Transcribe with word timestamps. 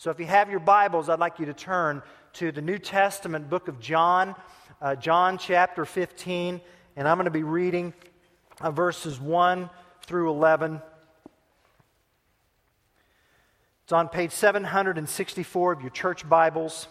So 0.00 0.10
if 0.10 0.18
you 0.18 0.24
have 0.24 0.48
your 0.48 0.60
Bibles, 0.60 1.10
I'd 1.10 1.18
like 1.18 1.38
you 1.38 1.44
to 1.44 1.52
turn 1.52 2.02
to 2.32 2.50
the 2.52 2.62
New 2.62 2.78
Testament 2.78 3.50
book 3.50 3.68
of 3.68 3.78
John, 3.80 4.34
uh, 4.80 4.94
John 4.94 5.36
chapter 5.36 5.84
15, 5.84 6.62
and 6.96 7.06
I'm 7.06 7.18
going 7.18 7.26
to 7.26 7.30
be 7.30 7.42
reading 7.42 7.92
uh, 8.62 8.70
verses 8.70 9.20
1 9.20 9.68
through 10.06 10.30
11. 10.30 10.80
It's 13.82 13.92
on 13.92 14.08
page 14.08 14.32
764 14.32 15.72
of 15.72 15.82
your 15.82 15.90
church 15.90 16.26
Bibles. 16.26 16.88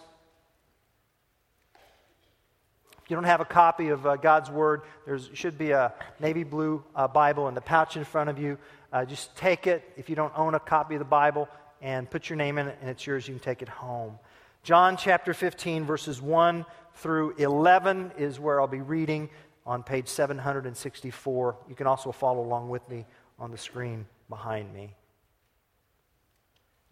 If 3.02 3.10
you 3.10 3.16
don't 3.16 3.24
have 3.24 3.40
a 3.40 3.44
copy 3.44 3.88
of 3.88 4.06
uh, 4.06 4.14
God's 4.14 4.52
Word, 4.52 4.82
there 5.04 5.18
should 5.18 5.58
be 5.58 5.72
a 5.72 5.92
navy 6.20 6.44
blue 6.44 6.84
uh, 6.94 7.08
Bible 7.08 7.48
in 7.48 7.56
the 7.56 7.60
pouch 7.60 7.96
in 7.96 8.04
front 8.04 8.30
of 8.30 8.38
you. 8.38 8.56
Uh, 8.92 9.04
just 9.04 9.36
take 9.36 9.66
it. 9.66 9.82
If 9.96 10.08
you 10.08 10.14
don't 10.14 10.32
own 10.38 10.54
a 10.54 10.60
copy 10.60 10.94
of 10.94 11.00
the 11.00 11.04
Bible, 11.04 11.48
and 11.80 12.10
put 12.10 12.28
your 12.28 12.36
name 12.36 12.58
in 12.58 12.68
it, 12.68 12.78
and 12.80 12.90
it's 12.90 13.06
yours. 13.06 13.26
You 13.26 13.34
can 13.34 13.42
take 13.42 13.62
it 13.62 13.68
home. 13.68 14.18
John 14.62 14.96
chapter 14.96 15.32
15, 15.32 15.84
verses 15.84 16.20
1 16.20 16.66
through 16.96 17.34
11 17.36 18.12
is 18.18 18.38
where 18.38 18.60
I'll 18.60 18.66
be 18.66 18.80
reading 18.80 19.30
on 19.64 19.82
page 19.82 20.08
764. 20.08 21.56
You 21.68 21.74
can 21.74 21.86
also 21.86 22.12
follow 22.12 22.42
along 22.42 22.68
with 22.68 22.86
me 22.88 23.06
on 23.38 23.50
the 23.50 23.58
screen 23.58 24.06
behind 24.28 24.72
me. 24.74 24.94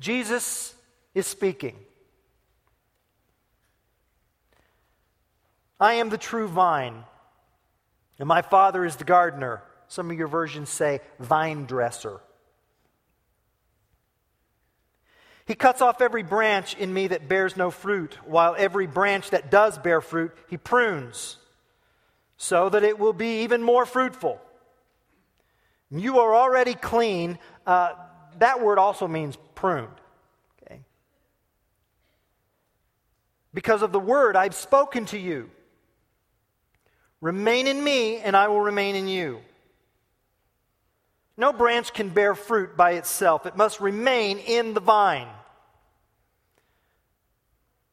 Jesus 0.01 0.75
is 1.15 1.27
speaking. 1.27 1.77
I 5.81 5.95
am 5.95 6.09
the 6.09 6.19
true 6.19 6.49
vine, 6.49 7.05
and 8.19 8.27
my 8.27 8.43
Father 8.43 8.85
is 8.85 8.97
the 8.97 9.05
gardener. 9.05 9.63
Some 9.87 10.11
of 10.11 10.19
your 10.19 10.29
versions 10.29 10.71
say 10.71 11.01
vine 11.21 11.67
dresser. 11.67 12.21
He 15.49 15.55
cuts 15.55 15.81
off 15.81 16.03
every 16.03 16.23
branch 16.23 16.77
in 16.77 16.93
me 16.93 17.07
that 17.07 17.27
bears 17.27 17.57
no 17.57 17.71
fruit, 17.71 18.19
while 18.27 18.55
every 18.59 18.87
branch 18.87 19.31
that 19.31 19.51
does 19.51 19.79
bear 19.79 20.03
fruit, 20.03 20.37
he 20.47 20.59
prunes, 20.59 21.39
so 22.37 22.69
that 22.69 22.85
it 22.85 22.99
will 22.99 23.15
be 23.15 23.45
even 23.45 23.63
more 23.63 23.87
fruitful. 23.87 24.39
You 25.91 26.19
are 26.19 26.35
already 26.35 26.75
clean. 26.75 27.39
Uh, 27.67 27.95
that 28.41 28.61
word 28.61 28.79
also 28.79 29.09
means 29.09 29.39
pruned. 29.55 29.89
Okay? 30.63 30.83
Because 33.55 33.81
of 33.81 33.91
the 33.91 33.99
word 33.99 34.37
I've 34.37 34.55
spoken 34.55 35.07
to 35.07 35.19
you. 35.19 35.49
Remain 37.23 37.67
in 37.67 37.83
me, 37.83 38.19
and 38.19 38.37
I 38.37 38.49
will 38.49 38.61
remain 38.61 38.97
in 38.97 39.09
you. 39.09 39.41
No 41.39 41.55
branch 41.55 41.95
can 41.95 42.11
bear 42.11 42.35
fruit 42.35 42.77
by 42.77 42.93
itself, 42.93 43.47
it 43.47 43.57
must 43.57 43.81
remain 43.81 44.37
in 44.37 44.75
the 44.75 44.81
vine. 44.81 45.29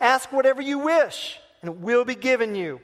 Ask 0.00 0.32
whatever 0.32 0.62
you 0.62 0.78
wish, 0.78 1.38
and 1.60 1.70
it 1.70 1.76
will 1.76 2.04
be 2.04 2.14
given 2.14 2.54
you. 2.54 2.80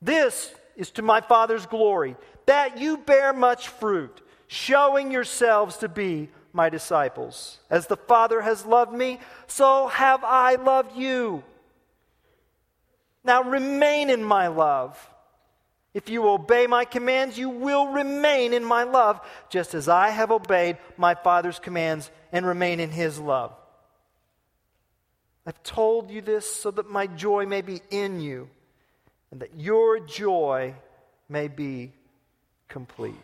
This 0.00 0.52
is 0.76 0.90
to 0.92 1.02
my 1.02 1.20
Father's 1.20 1.66
glory, 1.66 2.16
that 2.46 2.78
you 2.78 2.96
bear 2.96 3.32
much 3.32 3.68
fruit, 3.68 4.20
showing 4.46 5.10
yourselves 5.10 5.78
to 5.78 5.88
be 5.88 6.28
my 6.52 6.68
disciples. 6.68 7.58
As 7.70 7.86
the 7.86 7.96
Father 7.96 8.40
has 8.40 8.66
loved 8.66 8.92
me, 8.92 9.18
so 9.46 9.88
have 9.88 10.22
I 10.24 10.54
loved 10.56 10.96
you. 10.96 11.42
Now 13.24 13.42
remain 13.42 14.10
in 14.10 14.22
my 14.22 14.48
love. 14.48 14.98
If 15.94 16.08
you 16.08 16.28
obey 16.28 16.66
my 16.66 16.84
commands, 16.84 17.36
you 17.36 17.50
will 17.50 17.88
remain 17.88 18.54
in 18.54 18.64
my 18.64 18.84
love, 18.84 19.20
just 19.50 19.74
as 19.74 19.88
I 19.88 20.08
have 20.08 20.30
obeyed 20.30 20.78
my 20.96 21.14
Father's 21.14 21.58
commands 21.58 22.10
and 22.32 22.46
remain 22.46 22.80
in 22.80 22.90
his 22.90 23.18
love. 23.18 23.52
I've 25.44 25.62
told 25.62 26.10
you 26.10 26.20
this 26.20 26.50
so 26.50 26.70
that 26.70 26.88
my 26.88 27.06
joy 27.06 27.46
may 27.46 27.62
be 27.62 27.80
in 27.90 28.20
you 28.20 28.48
and 29.30 29.40
that 29.40 29.56
your 29.56 29.98
joy 29.98 30.74
may 31.28 31.48
be 31.48 31.92
complete. 32.68 33.14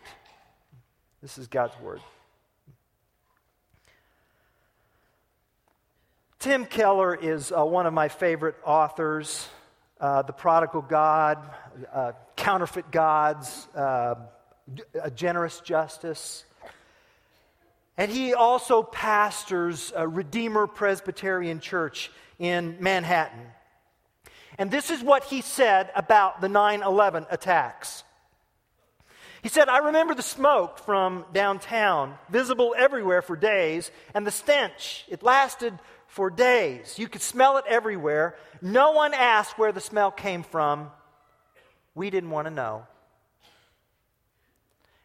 This 1.21 1.37
is 1.37 1.47
God's 1.47 1.79
word. 1.79 2.01
Tim 6.39 6.65
Keller 6.65 7.15
is 7.15 7.51
uh, 7.51 7.65
one 7.65 7.85
of 7.85 7.93
my 7.93 8.07
favorite 8.07 8.55
authors. 8.65 9.47
Uh, 9.99 10.21
the 10.21 10.31
Prodigal 10.31 10.81
God, 10.81 11.37
uh, 11.91 12.13
Counterfeit 12.37 12.89
Gods, 12.91 13.67
uh, 13.75 14.15
A 15.01 15.11
Generous 15.11 15.59
Justice. 15.59 16.45
And 17.99 18.09
he 18.09 18.33
also 18.33 18.81
pastors 18.81 19.91
a 19.93 20.07
Redeemer 20.07 20.67
Presbyterian 20.67 21.59
Church 21.59 22.09
in 22.39 22.77
Manhattan. 22.79 23.45
And 24.57 24.71
this 24.71 24.89
is 24.89 25.03
what 25.03 25.25
he 25.25 25.41
said 25.41 25.91
about 25.97 26.39
the 26.39 26.47
9 26.47 26.81
11 26.81 27.25
attacks. 27.29 28.05
He 29.43 29.49
said, 29.49 29.67
I 29.67 29.79
remember 29.79 30.15
the 30.15 30.23
smoke 30.23 30.79
from 30.79 31.25
downtown, 31.33 32.17
visible 32.29 32.73
everywhere 32.77 33.21
for 33.21 33.35
days, 33.35 33.91
and 34.13 34.25
the 34.25 34.31
stench. 34.31 35.03
It 35.09 35.21
lasted 35.21 35.77
for 36.07 36.29
days. 36.29 36.97
You 36.97 37.09
could 37.09 37.21
smell 37.21 37.57
it 37.57 37.65
everywhere. 37.67 38.37
No 38.61 38.91
one 38.91 39.13
asked 39.13 39.57
where 39.57 39.73
the 39.73 39.81
smell 39.81 40.09
came 40.09 40.43
from. 40.43 40.89
We 41.95 42.09
didn't 42.09 42.29
want 42.29 42.47
to 42.47 42.53
know. 42.53 42.87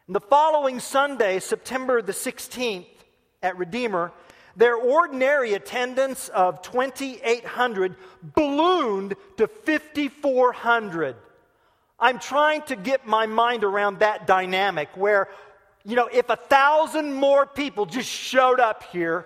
The 0.07 0.19
following 0.19 0.79
Sunday, 0.79 1.39
September 1.39 1.99
the 1.99 2.11
16th, 2.11 2.85
at 3.41 3.57
Redeemer, 3.57 4.11
their 4.55 4.75
ordinary 4.75 5.55
attendance 5.55 6.29
of 6.29 6.61
2,800 6.61 7.95
ballooned 8.21 9.15
to 9.37 9.47
5,400. 9.47 11.15
I'm 11.99 12.19
trying 12.19 12.61
to 12.63 12.75
get 12.75 13.07
my 13.07 13.25
mind 13.25 13.63
around 13.63 13.99
that 13.99 14.27
dynamic 14.27 14.89
where, 14.95 15.27
you 15.83 15.95
know, 15.95 16.07
if 16.13 16.29
a 16.29 16.35
thousand 16.35 17.11
more 17.11 17.47
people 17.47 17.87
just 17.87 18.09
showed 18.09 18.59
up 18.59 18.83
here, 18.83 19.25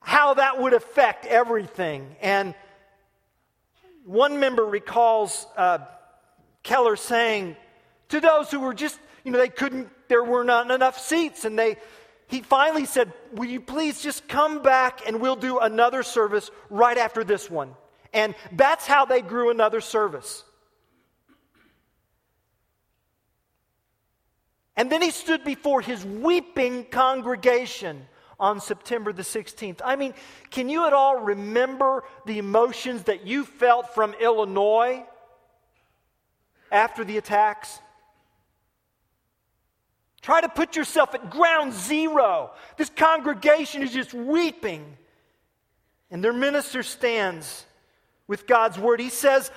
how 0.00 0.34
that 0.34 0.60
would 0.60 0.72
affect 0.72 1.24
everything. 1.24 2.16
And 2.20 2.52
one 4.04 4.40
member 4.40 4.64
recalls 4.64 5.46
uh, 5.56 5.78
Keller 6.64 6.96
saying 6.96 7.54
to 8.08 8.18
those 8.18 8.50
who 8.50 8.58
were 8.58 8.74
just 8.74 8.98
you 9.24 9.30
know, 9.30 9.38
they 9.38 9.48
couldn't, 9.48 9.88
there 10.08 10.22
were 10.22 10.44
not 10.44 10.70
enough 10.70 10.98
seats. 11.00 11.44
And 11.44 11.58
they, 11.58 11.76
he 12.28 12.42
finally 12.42 12.84
said, 12.84 13.12
Will 13.32 13.46
you 13.46 13.60
please 13.60 14.00
just 14.00 14.28
come 14.28 14.62
back 14.62 15.06
and 15.06 15.20
we'll 15.20 15.36
do 15.36 15.58
another 15.58 16.02
service 16.02 16.50
right 16.70 16.96
after 16.96 17.24
this 17.24 17.50
one? 17.50 17.74
And 18.12 18.34
that's 18.52 18.86
how 18.86 19.06
they 19.06 19.22
grew 19.22 19.50
another 19.50 19.80
service. 19.80 20.44
And 24.76 24.90
then 24.90 25.02
he 25.02 25.10
stood 25.10 25.44
before 25.44 25.80
his 25.80 26.04
weeping 26.04 26.84
congregation 26.84 28.06
on 28.38 28.60
September 28.60 29.12
the 29.12 29.22
16th. 29.22 29.80
I 29.84 29.96
mean, 29.96 30.14
can 30.50 30.68
you 30.68 30.86
at 30.86 30.92
all 30.92 31.20
remember 31.20 32.04
the 32.26 32.38
emotions 32.38 33.04
that 33.04 33.26
you 33.26 33.44
felt 33.44 33.94
from 33.94 34.14
Illinois 34.14 35.04
after 36.72 37.04
the 37.04 37.16
attacks? 37.16 37.78
Try 40.24 40.40
to 40.40 40.48
put 40.48 40.74
yourself 40.74 41.14
at 41.14 41.28
ground 41.28 41.74
zero. 41.74 42.52
This 42.78 42.88
congregation 42.88 43.82
is 43.82 43.92
just 43.92 44.14
weeping. 44.14 44.96
And 46.10 46.24
their 46.24 46.32
minister 46.32 46.82
stands 46.82 47.66
with 48.26 48.46
God's 48.46 48.78
word. 48.78 49.00
He 49.00 49.10
says, 49.10 49.50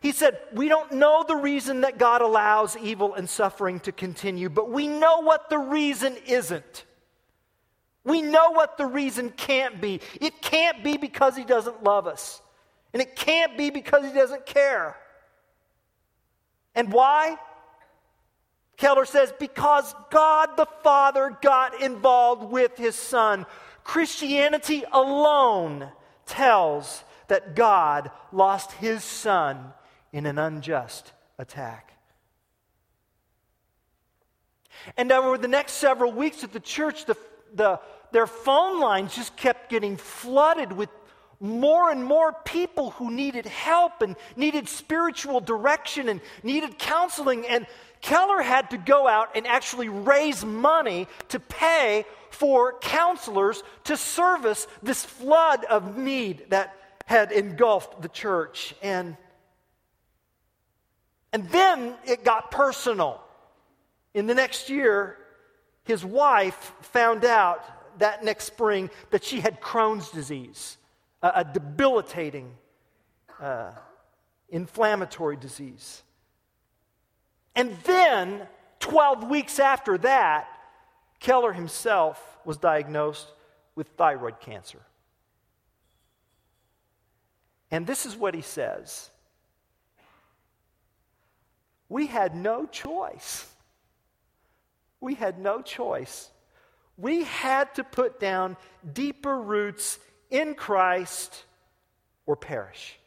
he 0.00 0.10
said, 0.10 0.40
We 0.52 0.68
don't 0.68 0.90
know 0.90 1.24
the 1.26 1.36
reason 1.36 1.82
that 1.82 1.98
God 1.98 2.20
allows 2.20 2.76
evil 2.76 3.14
and 3.14 3.30
suffering 3.30 3.78
to 3.80 3.92
continue, 3.92 4.48
but 4.48 4.68
we 4.72 4.88
know 4.88 5.22
what 5.22 5.50
the 5.50 5.58
reason 5.58 6.16
isn't. 6.26 6.84
We 8.02 8.20
know 8.20 8.50
what 8.50 8.76
the 8.76 8.86
reason 8.86 9.30
can't 9.30 9.80
be. 9.80 10.00
It 10.20 10.42
can't 10.42 10.82
be 10.82 10.96
because 10.96 11.36
He 11.36 11.44
doesn't 11.44 11.84
love 11.84 12.08
us, 12.08 12.42
and 12.92 13.00
it 13.00 13.14
can't 13.14 13.56
be 13.56 13.70
because 13.70 14.04
He 14.04 14.12
doesn't 14.12 14.46
care. 14.46 14.96
And 16.74 16.92
why? 16.92 17.36
Keller 18.78 19.04
says, 19.04 19.32
because 19.38 19.94
God 20.10 20.56
the 20.56 20.66
Father 20.82 21.36
got 21.42 21.82
involved 21.82 22.50
with 22.50 22.76
his 22.78 22.94
Son. 22.94 23.44
Christianity 23.84 24.84
alone 24.92 25.88
tells 26.26 27.04
that 27.26 27.54
God 27.54 28.10
lost 28.32 28.72
his 28.72 29.02
son 29.02 29.72
in 30.12 30.26
an 30.26 30.38
unjust 30.38 31.12
attack. 31.38 31.92
And 34.96 35.10
over 35.10 35.38
the 35.38 35.48
next 35.48 35.72
several 35.72 36.12
weeks 36.12 36.44
at 36.44 36.52
the 36.52 36.60
church, 36.60 37.04
the, 37.06 37.16
the, 37.54 37.80
their 38.12 38.26
phone 38.26 38.80
lines 38.80 39.14
just 39.14 39.36
kept 39.36 39.70
getting 39.70 39.96
flooded 39.96 40.72
with 40.72 40.88
more 41.40 41.90
and 41.90 42.04
more 42.04 42.32
people 42.44 42.90
who 42.90 43.10
needed 43.10 43.46
help 43.46 44.02
and 44.02 44.16
needed 44.36 44.68
spiritual 44.68 45.40
direction 45.40 46.08
and 46.08 46.20
needed 46.42 46.78
counseling. 46.78 47.46
And 47.46 47.66
Keller 48.00 48.42
had 48.42 48.70
to 48.70 48.78
go 48.78 49.08
out 49.08 49.36
and 49.36 49.46
actually 49.46 49.88
raise 49.88 50.44
money 50.44 51.08
to 51.28 51.40
pay 51.40 52.04
for 52.30 52.78
counselors 52.78 53.62
to 53.84 53.96
service 53.96 54.66
this 54.82 55.04
flood 55.04 55.64
of 55.64 55.96
need 55.96 56.50
that 56.50 56.76
had 57.06 57.32
engulfed 57.32 58.02
the 58.02 58.08
church. 58.08 58.74
And, 58.82 59.16
and 61.32 61.48
then 61.50 61.94
it 62.04 62.24
got 62.24 62.50
personal. 62.50 63.20
In 64.14 64.26
the 64.26 64.34
next 64.34 64.68
year, 64.68 65.16
his 65.84 66.04
wife 66.04 66.72
found 66.82 67.24
out 67.24 67.64
that 67.98 68.22
next 68.22 68.44
spring 68.44 68.90
that 69.10 69.24
she 69.24 69.40
had 69.40 69.60
Crohn's 69.60 70.10
disease, 70.10 70.76
a, 71.22 71.32
a 71.36 71.44
debilitating, 71.44 72.52
uh, 73.40 73.72
inflammatory 74.48 75.36
disease. 75.36 76.02
And 77.58 77.76
then, 77.82 78.46
12 78.78 79.28
weeks 79.28 79.58
after 79.58 79.98
that, 79.98 80.46
Keller 81.18 81.52
himself 81.52 82.38
was 82.44 82.56
diagnosed 82.56 83.26
with 83.74 83.88
thyroid 83.96 84.38
cancer. 84.38 84.78
And 87.72 87.84
this 87.84 88.06
is 88.06 88.14
what 88.16 88.32
he 88.36 88.42
says 88.42 89.10
We 91.88 92.06
had 92.06 92.36
no 92.36 92.64
choice. 92.64 93.44
We 95.00 95.14
had 95.14 95.40
no 95.40 95.60
choice. 95.60 96.30
We 96.96 97.24
had 97.24 97.74
to 97.74 97.82
put 97.82 98.20
down 98.20 98.56
deeper 98.92 99.36
roots 99.36 99.98
in 100.30 100.54
Christ 100.54 101.44
or 102.24 102.36
perish. 102.36 103.00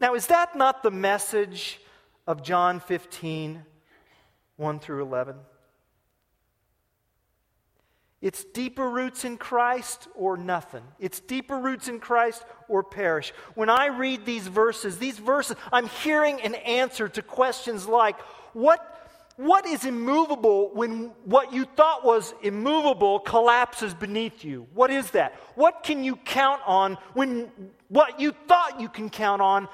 Now, 0.00 0.14
is 0.14 0.28
that 0.28 0.56
not 0.56 0.82
the 0.82 0.90
message 0.90 1.80
of 2.26 2.42
John 2.42 2.78
15, 2.78 3.64
1 4.56 4.78
through 4.78 5.02
11? 5.02 5.36
It's 8.20 8.44
deeper 8.44 8.88
roots 8.88 9.24
in 9.24 9.36
Christ 9.36 10.08
or 10.14 10.36
nothing. 10.36 10.82
It's 10.98 11.20
deeper 11.20 11.58
roots 11.58 11.88
in 11.88 12.00
Christ 12.00 12.44
or 12.68 12.82
perish. 12.82 13.32
When 13.54 13.70
I 13.70 13.86
read 13.86 14.24
these 14.24 14.48
verses, 14.48 14.98
these 14.98 15.18
verses, 15.18 15.56
I'm 15.72 15.86
hearing 15.86 16.40
an 16.40 16.56
answer 16.56 17.08
to 17.08 17.22
questions 17.22 17.86
like 17.86 18.20
what, 18.54 19.08
what 19.36 19.66
is 19.66 19.84
immovable 19.84 20.70
when 20.74 21.12
what 21.24 21.52
you 21.52 21.64
thought 21.64 22.04
was 22.04 22.34
immovable 22.42 23.20
collapses 23.20 23.94
beneath 23.94 24.44
you? 24.44 24.66
What 24.74 24.90
is 24.90 25.12
that? 25.12 25.34
What 25.54 25.84
can 25.84 26.02
you 26.02 26.16
count 26.16 26.60
on 26.66 26.98
when 27.14 27.52
what 27.86 28.18
you 28.18 28.34
thought 28.48 28.80
you 28.80 28.88
can 28.88 29.10
count 29.10 29.42
on 29.42 29.68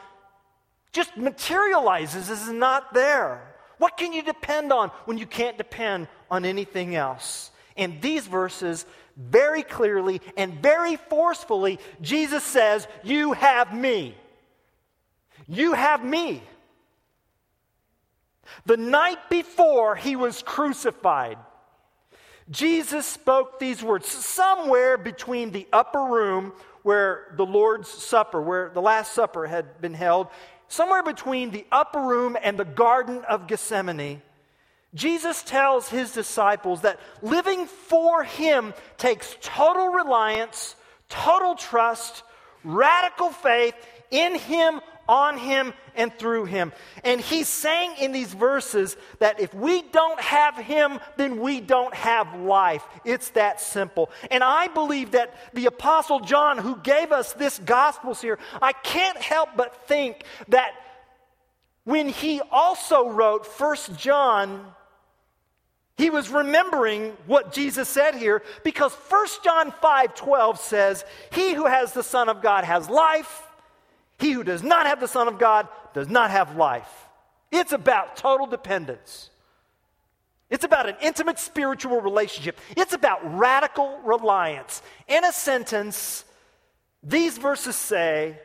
just 0.94 1.17
materializes, 1.17 2.31
is 2.31 2.49
not 2.49 2.94
there? 2.94 3.43
What 3.79 3.96
can 3.96 4.12
you 4.12 4.23
depend 4.23 4.73
on 4.73 4.91
when 5.05 5.19
you 5.19 5.26
can't 5.26 5.58
depend 5.58 6.08
on 6.31 6.44
anything 6.44 6.94
else? 6.94 7.50
In 7.76 8.00
these 8.00 8.26
verses, 8.26 8.87
very 9.17 9.62
clearly 9.62 10.23
and 10.37 10.62
very 10.62 10.96
forcefully, 10.96 11.81
Jesus 12.00 12.44
says, 12.44 12.87
You 13.02 13.32
have 13.32 13.75
me. 13.75 14.14
You 15.49 15.73
have 15.73 16.05
me. 16.05 16.43
The 18.64 18.76
night 18.76 19.29
before 19.29 19.96
he 19.96 20.14
was 20.14 20.43
crucified, 20.43 21.38
Jesus 22.50 23.05
spoke 23.05 23.58
these 23.58 23.82
words 23.82 24.06
somewhere 24.06 24.96
between 24.96 25.50
the 25.50 25.67
upper 25.73 26.05
room 26.05 26.52
where 26.82 27.35
the 27.37 27.46
Lord's 27.46 27.88
Supper, 27.88 28.41
where 28.41 28.69
the 28.69 28.82
Last 28.82 29.12
Supper 29.12 29.46
had 29.46 29.81
been 29.81 29.94
held, 29.94 30.29
somewhere 30.75 31.05
between 31.05 31.50
the 31.50 31.65
upper 31.71 32.00
room 32.00 32.37
and 32.43 32.59
the 32.59 32.65
Garden 32.65 33.23
of 33.29 33.47
Gethsemane. 33.47 34.21
Jesus 34.94 35.43
tells 35.43 35.88
his 35.88 36.12
disciples 36.12 36.82
that 36.82 37.00
living 37.23 37.67
for 37.67 38.25
him 38.25 38.75
takes 38.97 39.37
total 39.41 39.88
reliance, 39.88 40.76
total 41.09 41.55
trust, 41.55 42.23
radical 42.65 43.31
faith 43.31 43.75
in 44.11 44.35
him, 44.37 44.81
on 45.09 45.39
him, 45.39 45.73
and 45.95 46.12
through 46.12 46.47
him. 46.47 46.73
And 47.05 47.21
he's 47.21 47.49
saying 47.49 47.95
in 48.01 48.12
these 48.12 48.33
verses 48.33 48.97
that 49.19 49.41
if 49.41 49.55
we 49.55 49.83
don't 49.83 50.21
have 50.21 50.56
him, 50.56 50.99
then 51.17 51.41
we 51.41 51.61
don't 51.61 51.95
have 51.95 52.35
life. 52.41 52.85
It's 53.05 53.31
that 53.31 53.61
simple. 53.61 54.11
And 54.31 54.43
I 54.43 54.69
believe 54.69 55.12
that 55.12 55.35
the 55.55 55.67
Apostle 55.67 56.21
John, 56.21 56.59
who 56.59 56.77
gave 56.77 57.12
us 57.12 57.33
this 57.33 57.59
gospel 57.59 58.15
here, 58.15 58.39
I 58.61 58.73
can't 58.73 59.19
help 59.19 59.51
but 59.56 59.87
think 59.87 60.25
that 60.49 60.73
when 61.85 62.09
he 62.09 62.41
also 62.51 63.09
wrote 63.09 63.47
First 63.47 63.97
John 63.97 64.75
he 65.97 66.11
was 66.11 66.29
remembering 66.29 67.17
what 67.27 67.53
Jesus 67.53 67.89
said 67.89 68.17
here 68.17 68.43
because 68.65 68.93
1 68.93 69.27
John 69.45 69.71
5 69.71 70.15
12 70.15 70.59
says, 70.59 71.05
He 71.31 71.55
who 71.55 71.67
has 71.67 71.93
the 71.93 72.03
Son 72.03 72.29
of 72.29 72.43
God 72.43 72.65
has 72.65 72.89
life. 72.91 73.43
He 74.19 74.32
who 74.32 74.44
does 74.44 74.62
not 74.62 74.87
have 74.87 75.00
the 75.00 75.08
Son 75.08 75.28
of 75.28 75.38
God 75.38 75.69
does 75.93 76.08
not 76.08 76.31
have 76.31 76.56
life. 76.56 77.08
It's 77.50 77.72
about 77.72 78.16
total 78.16 78.46
dependence. 78.46 79.31
It's 80.50 80.64
about 80.64 80.88
an 80.88 80.96
intimate 81.00 81.38
spiritual 81.38 82.00
relationship. 82.00 82.58
It's 82.76 82.93
about 82.93 83.20
radical 83.38 83.99
reliance. 84.05 84.82
In 85.08 85.25
a 85.25 85.32
sentence, 85.32 86.25
these 87.02 87.38
verses 87.38 87.76
say, 87.76 88.38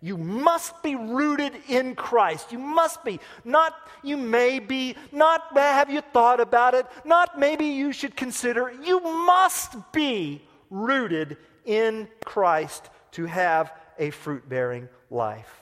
you 0.00 0.18
must 0.18 0.82
be 0.82 0.94
rooted 0.94 1.54
in 1.68 1.94
Christ. 1.94 2.52
You 2.52 2.58
must 2.58 3.02
be. 3.04 3.18
Not 3.44 3.74
you 4.02 4.16
may 4.16 4.58
be, 4.58 4.94
not 5.10 5.56
have 5.56 5.90
you 5.90 6.00
thought 6.00 6.38
about 6.38 6.74
it, 6.74 6.86
not 7.04 7.38
maybe 7.38 7.64
you 7.66 7.92
should 7.92 8.14
consider. 8.14 8.72
You 8.84 9.00
must 9.00 9.74
be 9.92 10.42
rooted 10.70 11.38
in 11.64 12.08
Christ 12.24 12.88
to 13.12 13.24
have 13.24 13.72
a 13.98 14.10
fruit 14.10 14.48
bearing 14.48 14.88
life. 15.10 15.60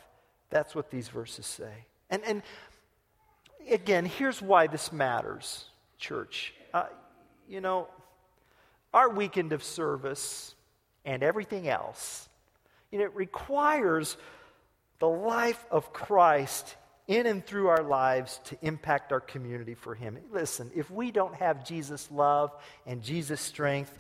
That's 0.51 0.75
what 0.75 0.91
these 0.91 1.09
verses 1.09 1.47
say. 1.47 1.87
And, 2.11 2.23
and 2.25 2.43
again, 3.71 4.05
here's 4.05 4.41
why 4.41 4.67
this 4.67 4.93
matters, 4.93 5.65
church. 5.99 6.55
Uh, 6.73 6.85
you 7.49 7.61
know, 7.61 7.89
our 8.93 9.11
weekend 9.11 9.53
of 9.53 9.63
service 9.63 10.55
and 11.05 11.23
everything 11.23 11.69
else 11.69 12.29
and 12.95 13.03
it 13.03 13.15
requires 13.17 14.17
the 15.01 15.09
life 15.09 15.67
of 15.71 15.93
Christ 15.93 16.77
in 17.09 17.27
and 17.27 17.45
through 17.45 17.67
our 17.67 17.83
lives 17.83 18.41
to 18.45 18.57
impact 18.63 19.13
our 19.13 19.21
community 19.21 19.75
for 19.75 19.97
Him. 19.97 20.17
Listen, 20.31 20.71
if 20.77 20.91
we 20.93 21.11
don't 21.11 21.35
have 21.35 21.67
Jesus' 21.67 22.09
love 22.13 22.53
and 22.87 23.03
Jesus' 23.03 23.41
strength, 23.41 23.93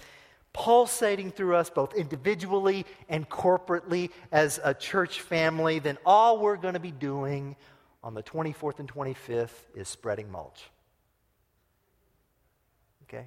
pulsating 0.54 1.30
through 1.30 1.56
us 1.56 1.68
both 1.68 1.92
individually 1.94 2.86
and 3.10 3.28
corporately 3.28 4.10
as 4.32 4.58
a 4.64 4.72
church 4.72 5.20
family, 5.20 5.80
then 5.80 5.98
all 6.06 6.38
we're 6.38 6.56
going 6.56 6.74
to 6.74 6.80
be 6.80 6.92
doing 6.92 7.56
on 8.02 8.14
the 8.14 8.22
24th 8.22 8.78
and 8.78 8.90
25th 8.90 9.50
is 9.74 9.88
spreading 9.88 10.30
mulch. 10.30 10.62
Okay? 13.02 13.26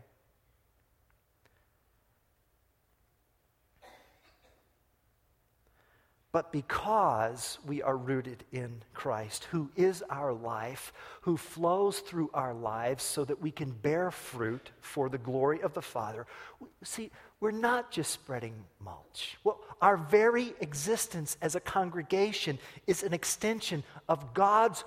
But 6.37 6.51
because 6.51 7.57
we 7.65 7.81
are 7.81 7.97
rooted 7.97 8.43
in 8.51 8.83
Christ, 8.93 9.45
who 9.45 9.71
is 9.75 10.03
our 10.07 10.31
life, 10.31 10.93
who 11.21 11.35
flows 11.35 11.97
through 11.97 12.29
our 12.31 12.53
lives 12.53 13.03
so 13.03 13.25
that 13.25 13.41
we 13.41 13.49
can 13.49 13.71
bear 13.71 14.11
fruit 14.11 14.69
for 14.79 15.09
the 15.09 15.17
glory 15.17 15.63
of 15.63 15.73
the 15.73 15.81
Father. 15.81 16.27
See, 16.83 17.09
we're 17.39 17.49
not 17.49 17.89
just 17.89 18.11
spreading 18.11 18.53
mulch. 18.79 19.39
Well, 19.43 19.61
our 19.81 19.97
very 19.97 20.53
existence 20.59 21.37
as 21.41 21.55
a 21.55 21.59
congregation 21.59 22.59
is 22.85 23.01
an 23.01 23.15
extension 23.15 23.83
of 24.07 24.35
God's 24.35 24.83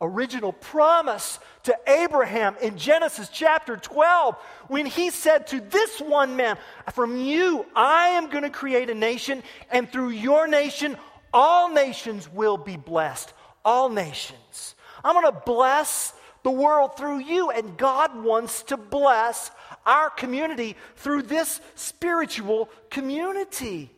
original 0.00 0.52
promise 0.52 1.38
to 1.64 1.76
Abraham 1.86 2.56
in 2.60 2.78
Genesis 2.78 3.28
chapter 3.28 3.76
12 3.76 4.36
when 4.68 4.86
he 4.86 5.10
said 5.10 5.46
to 5.48 5.60
this 5.60 6.00
one 6.00 6.36
man, 6.36 6.56
From 6.92 7.16
you 7.16 7.66
I 7.74 8.08
am 8.08 8.30
going 8.30 8.44
to 8.44 8.50
create 8.50 8.90
a 8.90 8.94
nation, 8.94 9.42
and 9.70 9.90
through 9.90 10.10
your 10.10 10.46
nation 10.46 10.96
all 11.32 11.70
nations 11.70 12.32
will 12.32 12.56
be 12.56 12.76
blessed. 12.76 13.32
All 13.64 13.88
nations. 13.88 14.74
I'm 15.04 15.14
going 15.14 15.32
to 15.32 15.42
bless 15.44 16.12
the 16.42 16.50
world 16.50 16.96
through 16.96 17.18
you. 17.18 17.50
And 17.50 17.76
God 17.76 18.22
wants 18.22 18.62
to 18.64 18.76
bless 18.76 19.50
our 19.84 20.10
community 20.10 20.76
through 20.96 21.22
this 21.22 21.60
spiritual 21.74 22.70
community. 22.90 23.90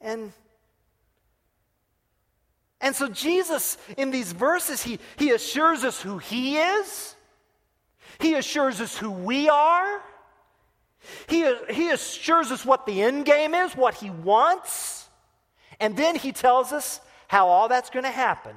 And 0.00 0.32
and 2.80 2.94
so 2.94 3.08
Jesus, 3.08 3.76
in 3.96 4.10
these 4.10 4.32
verses, 4.32 4.82
he, 4.82 4.98
he 5.16 5.30
assures 5.30 5.84
us 5.84 6.00
who 6.00 6.18
he 6.18 6.56
is. 6.56 7.14
He 8.18 8.34
assures 8.34 8.80
us 8.80 8.96
who 8.96 9.10
we 9.10 9.48
are. 9.48 10.02
He, 11.28 11.52
he 11.70 11.90
assures 11.90 12.50
us 12.50 12.64
what 12.64 12.86
the 12.86 13.02
end 13.02 13.24
game 13.24 13.54
is, 13.54 13.76
what 13.76 13.94
he 13.94 14.10
wants. 14.10 15.08
And 15.78 15.96
then 15.96 16.16
he 16.16 16.32
tells 16.32 16.72
us 16.72 17.00
how 17.28 17.48
all 17.48 17.68
that's 17.68 17.90
going 17.90 18.04
to 18.04 18.10
happen. 18.10 18.54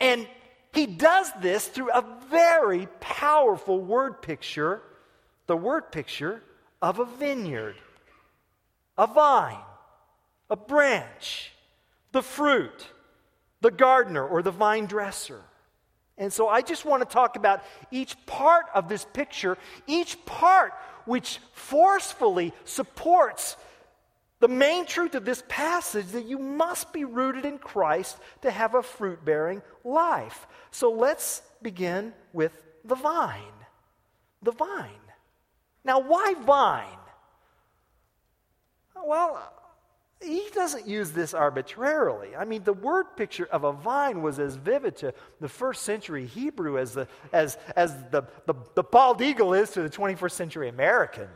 And 0.00 0.28
he 0.72 0.86
does 0.86 1.30
this 1.40 1.66
through 1.66 1.90
a 1.90 2.04
very 2.30 2.86
powerful 3.00 3.80
word 3.80 4.22
picture 4.22 4.82
the 5.46 5.56
word 5.56 5.92
picture 5.92 6.42
of 6.82 6.98
a 6.98 7.04
vineyard, 7.04 7.76
a 8.98 9.06
vine, 9.06 9.56
a 10.50 10.56
branch, 10.56 11.52
the 12.16 12.22
fruit, 12.22 12.88
the 13.60 13.70
gardener, 13.70 14.26
or 14.26 14.40
the 14.40 14.50
vine 14.50 14.86
dresser. 14.86 15.42
And 16.16 16.32
so 16.32 16.48
I 16.48 16.62
just 16.62 16.86
want 16.86 17.02
to 17.02 17.12
talk 17.12 17.36
about 17.36 17.62
each 17.90 18.16
part 18.24 18.64
of 18.74 18.88
this 18.88 19.04
picture, 19.04 19.58
each 19.86 20.24
part 20.24 20.72
which 21.04 21.40
forcefully 21.52 22.54
supports 22.64 23.58
the 24.40 24.48
main 24.48 24.86
truth 24.86 25.14
of 25.14 25.26
this 25.26 25.42
passage 25.46 26.06
that 26.08 26.24
you 26.24 26.38
must 26.38 26.90
be 26.90 27.04
rooted 27.04 27.44
in 27.44 27.58
Christ 27.58 28.16
to 28.40 28.50
have 28.50 28.74
a 28.74 28.82
fruit 28.82 29.22
bearing 29.22 29.60
life. 29.84 30.46
So 30.70 30.90
let's 30.90 31.42
begin 31.60 32.14
with 32.32 32.52
the 32.82 32.94
vine. 32.94 33.58
The 34.42 34.52
vine. 34.52 35.04
Now, 35.84 36.00
why 36.00 36.34
vine? 36.46 36.98
Well, 39.04 39.52
he 40.22 40.48
doesn't 40.54 40.86
use 40.86 41.12
this 41.12 41.34
arbitrarily. 41.34 42.34
I 42.34 42.44
mean, 42.44 42.64
the 42.64 42.72
word 42.72 43.16
picture 43.16 43.46
of 43.52 43.64
a 43.64 43.72
vine 43.72 44.22
was 44.22 44.38
as 44.38 44.56
vivid 44.56 44.96
to 44.98 45.12
the 45.40 45.48
first 45.48 45.82
century 45.82 46.26
Hebrew 46.26 46.78
as 46.78 46.94
the, 46.94 47.06
as, 47.32 47.58
as 47.76 47.94
the, 48.10 48.22
the, 48.46 48.54
the 48.74 48.82
bald 48.82 49.20
eagle 49.20 49.52
is 49.52 49.70
to 49.72 49.82
the 49.82 49.90
21st 49.90 50.32
century 50.32 50.68
American. 50.68 51.28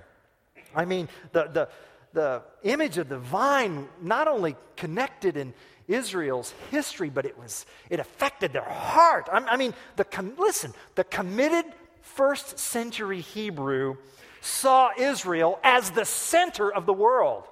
I 0.75 0.87
mean, 0.87 1.08
the, 1.32 1.44
the, 1.44 1.68
the 2.12 2.42
image 2.62 2.96
of 2.96 3.08
the 3.08 3.18
vine 3.18 3.88
not 4.00 4.28
only 4.28 4.56
connected 4.76 5.37
in 5.37 5.52
Israel's 5.87 6.54
history, 6.70 7.10
but 7.10 7.26
it 7.26 7.38
was 7.38 7.66
it 7.90 8.00
affected 8.00 8.52
their 8.52 8.62
heart. 8.62 9.28
I, 9.30 9.38
I 9.38 9.56
mean, 9.56 9.75
the 9.96 10.06
listen, 10.38 10.72
the 10.94 11.04
committed 11.04 11.66
first 12.02 12.58
century 12.58 13.20
Hebrew 13.20 13.96
saw 14.40 14.90
Israel 14.96 15.58
as 15.62 15.90
the 15.90 16.04
center 16.04 16.72
of 16.72 16.87
the 16.87 16.92
world. 16.92 17.44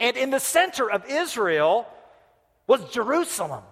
And 0.00 0.16
in 0.16 0.30
the 0.30 0.40
center 0.40 0.90
of 0.90 1.04
Israel 1.06 1.86
was 2.66 2.84
Jerusalem. 2.90 3.62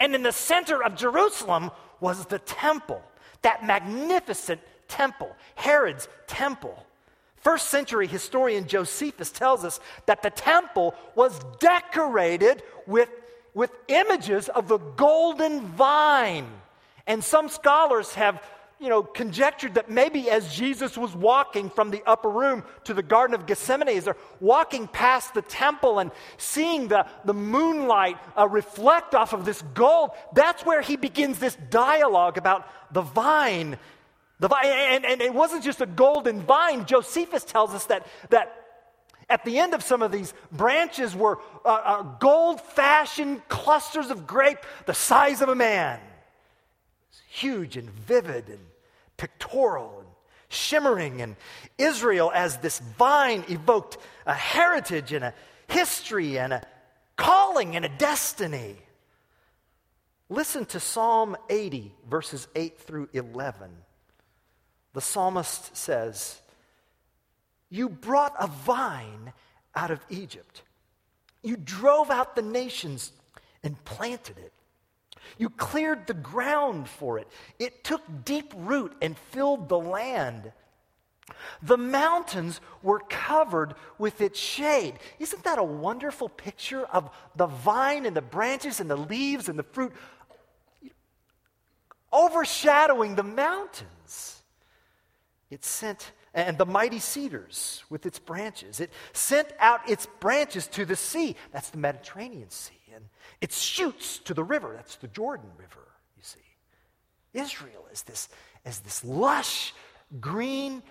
And 0.00 0.14
in 0.14 0.22
the 0.22 0.32
center 0.32 0.82
of 0.82 0.96
Jerusalem 0.96 1.70
was 2.00 2.26
the 2.26 2.38
temple, 2.38 3.02
that 3.42 3.64
magnificent 3.64 4.60
temple, 4.88 5.34
Herod's 5.54 6.08
temple. 6.26 6.86
First 7.36 7.68
century 7.68 8.06
historian 8.06 8.66
Josephus 8.66 9.30
tells 9.30 9.64
us 9.64 9.78
that 10.06 10.22
the 10.22 10.30
temple 10.30 10.94
was 11.14 11.38
decorated 11.58 12.62
with, 12.86 13.10
with 13.52 13.70
images 13.88 14.48
of 14.48 14.68
the 14.68 14.78
golden 14.78 15.66
vine. 15.68 16.46
And 17.06 17.22
some 17.22 17.50
scholars 17.50 18.14
have 18.14 18.42
you 18.80 18.88
know, 18.88 19.02
conjectured 19.02 19.74
that 19.74 19.88
maybe 19.88 20.28
as 20.28 20.52
Jesus 20.54 20.98
was 20.98 21.14
walking 21.14 21.70
from 21.70 21.90
the 21.90 22.02
upper 22.06 22.28
room 22.28 22.64
to 22.84 22.94
the 22.94 23.02
Garden 23.02 23.34
of 23.34 23.46
Gethsemane, 23.46 23.88
as 23.88 24.04
they're 24.04 24.16
walking 24.40 24.88
past 24.88 25.32
the 25.34 25.42
temple 25.42 26.00
and 26.00 26.10
seeing 26.36 26.88
the, 26.88 27.06
the 27.24 27.34
moonlight 27.34 28.18
uh, 28.36 28.48
reflect 28.48 29.14
off 29.14 29.32
of 29.32 29.44
this 29.44 29.62
gold, 29.74 30.10
that's 30.34 30.66
where 30.66 30.82
he 30.82 30.96
begins 30.96 31.38
this 31.38 31.56
dialogue 31.70 32.36
about 32.36 32.68
the 32.92 33.02
vine. 33.02 33.78
The 34.40 34.48
vine 34.48 34.66
and, 34.66 35.06
and 35.06 35.22
it 35.22 35.32
wasn't 35.32 35.62
just 35.62 35.80
a 35.80 35.86
golden 35.86 36.42
vine. 36.42 36.84
Josephus 36.84 37.44
tells 37.44 37.72
us 37.72 37.86
that, 37.86 38.06
that 38.30 38.64
at 39.30 39.44
the 39.44 39.58
end 39.58 39.74
of 39.74 39.82
some 39.82 40.02
of 40.02 40.12
these 40.12 40.34
branches 40.52 41.14
were 41.14 41.38
uh, 41.64 41.68
uh, 41.68 42.02
gold 42.18 42.60
fashioned 42.60 43.46
clusters 43.48 44.10
of 44.10 44.26
grape 44.26 44.58
the 44.86 44.94
size 44.94 45.40
of 45.40 45.48
a 45.48 45.54
man. 45.54 46.00
Huge 47.28 47.76
and 47.76 47.90
vivid 47.90 48.48
and 48.48 48.60
pictorial 49.16 50.00
and 50.00 50.08
shimmering, 50.48 51.20
and 51.20 51.36
Israel 51.78 52.30
as 52.34 52.58
this 52.58 52.78
vine 52.78 53.44
evoked 53.48 53.98
a 54.26 54.34
heritage 54.34 55.12
and 55.12 55.24
a 55.24 55.34
history 55.68 56.38
and 56.38 56.52
a 56.52 56.62
calling 57.16 57.76
and 57.76 57.84
a 57.84 57.88
destiny. 57.88 58.76
Listen 60.28 60.64
to 60.66 60.80
Psalm 60.80 61.36
80, 61.50 61.92
verses 62.08 62.48
8 62.54 62.78
through 62.78 63.08
11. 63.12 63.70
The 64.94 65.00
psalmist 65.00 65.76
says, 65.76 66.40
You 67.68 67.88
brought 67.88 68.34
a 68.38 68.46
vine 68.46 69.32
out 69.74 69.90
of 69.90 70.00
Egypt. 70.08 70.62
You 71.42 71.56
drove 71.56 72.10
out 72.10 72.36
the 72.36 72.42
nations 72.42 73.12
and 73.62 73.82
planted 73.84 74.38
it. 74.38 74.52
You 75.38 75.50
cleared 75.50 76.06
the 76.06 76.14
ground 76.14 76.88
for 76.88 77.18
it. 77.18 77.28
It 77.58 77.84
took 77.84 78.02
deep 78.24 78.52
root 78.56 78.94
and 79.00 79.16
filled 79.16 79.68
the 79.68 79.78
land. 79.78 80.52
The 81.62 81.78
mountains 81.78 82.60
were 82.82 83.00
covered 83.08 83.74
with 83.98 84.20
its 84.20 84.38
shade. 84.38 84.98
Isn't 85.18 85.44
that 85.44 85.58
a 85.58 85.64
wonderful 85.64 86.28
picture 86.28 86.84
of 86.84 87.10
the 87.34 87.46
vine 87.46 88.04
and 88.04 88.14
the 88.14 88.22
branches 88.22 88.80
and 88.80 88.90
the 88.90 88.96
leaves 88.96 89.48
and 89.48 89.58
the 89.58 89.62
fruit 89.62 89.92
overshadowing 92.12 93.14
the 93.14 93.22
mountains? 93.22 94.42
It 95.50 95.64
sent, 95.64 96.12
and 96.34 96.58
the 96.58 96.66
mighty 96.66 96.98
cedars 96.98 97.84
with 97.88 98.04
its 98.04 98.18
branches. 98.18 98.80
It 98.80 98.90
sent 99.12 99.48
out 99.58 99.88
its 99.88 100.06
branches 100.20 100.66
to 100.68 100.84
the 100.84 100.96
sea. 100.96 101.36
That's 101.52 101.70
the 101.70 101.78
Mediterranean 101.78 102.50
Sea. 102.50 102.74
It 103.40 103.52
shoots 103.52 104.18
to 104.20 104.34
the 104.34 104.44
river. 104.44 104.72
That's 104.74 104.96
the 104.96 105.08
Jordan 105.08 105.50
River, 105.58 105.86
you 106.16 106.22
see. 106.22 106.40
Israel 107.32 107.86
is 107.92 108.02
this, 108.02 108.28
is 108.64 108.80
this 108.80 109.04
lush, 109.04 109.74
green, 110.20 110.82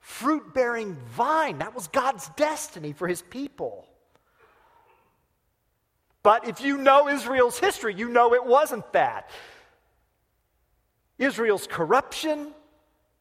fruit 0.00 0.54
bearing 0.54 0.96
vine. 1.10 1.58
That 1.58 1.74
was 1.74 1.88
God's 1.88 2.28
destiny 2.36 2.92
for 2.92 3.08
his 3.08 3.22
people. 3.22 3.88
But 6.22 6.48
if 6.48 6.60
you 6.60 6.76
know 6.78 7.08
Israel's 7.08 7.58
history, 7.58 7.94
you 7.94 8.08
know 8.08 8.34
it 8.34 8.44
wasn't 8.44 8.92
that. 8.92 9.30
Israel's 11.18 11.66
corruption, 11.66 12.52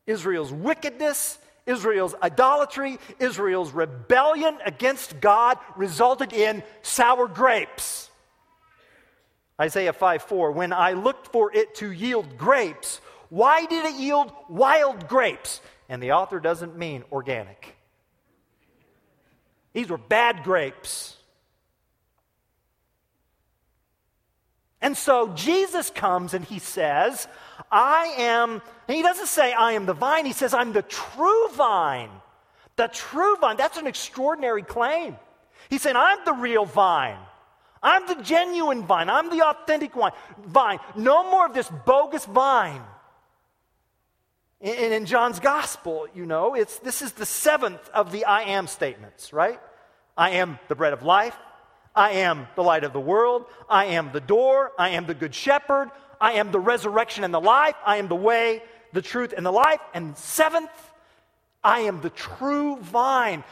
Israel's 0.07 0.51
wickedness, 0.51 1.37
Israel's 1.65 2.13
idolatry, 2.21 2.99
Israel's 3.19 3.71
rebellion 3.71 4.57
against 4.65 5.19
God 5.19 5.57
resulted 5.75 6.31
in 6.31 6.63
sour 6.81 7.27
grapes. 7.27 8.09
Isaiah 9.59 9.93
5 9.93 10.23
4, 10.23 10.51
when 10.51 10.73
I 10.73 10.93
looked 10.93 11.31
for 11.31 11.51
it 11.55 11.75
to 11.75 11.91
yield 11.91 12.37
grapes, 12.37 12.99
why 13.29 13.65
did 13.65 13.85
it 13.85 13.95
yield 13.95 14.31
wild 14.49 15.07
grapes? 15.07 15.61
And 15.89 16.01
the 16.01 16.11
author 16.11 16.39
doesn't 16.39 16.77
mean 16.77 17.03
organic. 17.11 17.75
These 19.73 19.89
were 19.89 19.97
bad 19.97 20.43
grapes. 20.43 21.17
And 24.81 24.95
so 24.95 25.29
Jesus 25.29 25.89
comes 25.89 26.33
and 26.33 26.45
he 26.45 26.59
says, 26.59 27.27
I 27.71 28.15
am, 28.17 28.61
he 28.87 29.01
doesn't 29.01 29.27
say 29.27 29.53
I 29.53 29.73
am 29.73 29.85
the 29.85 29.93
vine, 29.93 30.25
he 30.25 30.33
says, 30.33 30.53
I'm 30.53 30.73
the 30.73 30.81
true 30.81 31.49
vine. 31.49 32.09
The 32.75 32.87
true 32.87 33.37
vine. 33.37 33.57
That's 33.57 33.77
an 33.77 33.87
extraordinary 33.87 34.63
claim. 34.63 35.15
He's 35.69 35.81
saying, 35.81 35.95
I'm 35.95 36.19
the 36.25 36.33
real 36.33 36.65
vine. 36.65 37.17
I'm 37.81 38.07
the 38.07 38.15
genuine 38.15 38.83
vine. 38.83 39.09
I'm 39.09 39.29
the 39.29 39.45
authentic 39.45 39.91
vine. 40.45 40.79
No 40.95 41.29
more 41.29 41.45
of 41.45 41.53
this 41.53 41.69
bogus 41.85 42.25
vine. 42.25 42.81
And 44.61 44.93
in 44.93 45.05
John's 45.05 45.39
gospel, 45.39 46.07
you 46.15 46.25
know, 46.25 46.55
it's, 46.55 46.79
this 46.79 47.01
is 47.01 47.11
the 47.11 47.25
seventh 47.25 47.87
of 47.89 48.11
the 48.11 48.25
I 48.25 48.43
am 48.43 48.67
statements, 48.67 49.31
right? 49.31 49.59
I 50.17 50.31
am 50.31 50.59
the 50.67 50.75
bread 50.75 50.93
of 50.93 51.03
life. 51.03 51.35
I 51.95 52.11
am 52.11 52.47
the 52.55 52.63
light 52.63 52.83
of 52.83 52.91
the 52.91 52.99
world. 52.99 53.45
I 53.69 53.85
am 53.85 54.11
the 54.11 54.19
door. 54.19 54.71
I 54.77 54.89
am 54.89 55.05
the 55.05 55.13
good 55.13 55.35
shepherd. 55.35 55.91
I 56.19 56.33
am 56.33 56.51
the 56.51 56.59
resurrection 56.59 57.23
and 57.23 57.33
the 57.33 57.41
life. 57.41 57.75
I 57.85 57.97
am 57.97 58.07
the 58.07 58.15
way, 58.15 58.63
the 58.93 59.01
truth, 59.01 59.33
and 59.35 59.45
the 59.45 59.51
life. 59.51 59.79
And 59.93 60.17
seventh, 60.17 60.71
I 61.63 61.81
am 61.81 62.01
the 62.01 62.09
true 62.09 62.77
vine. 62.77 63.43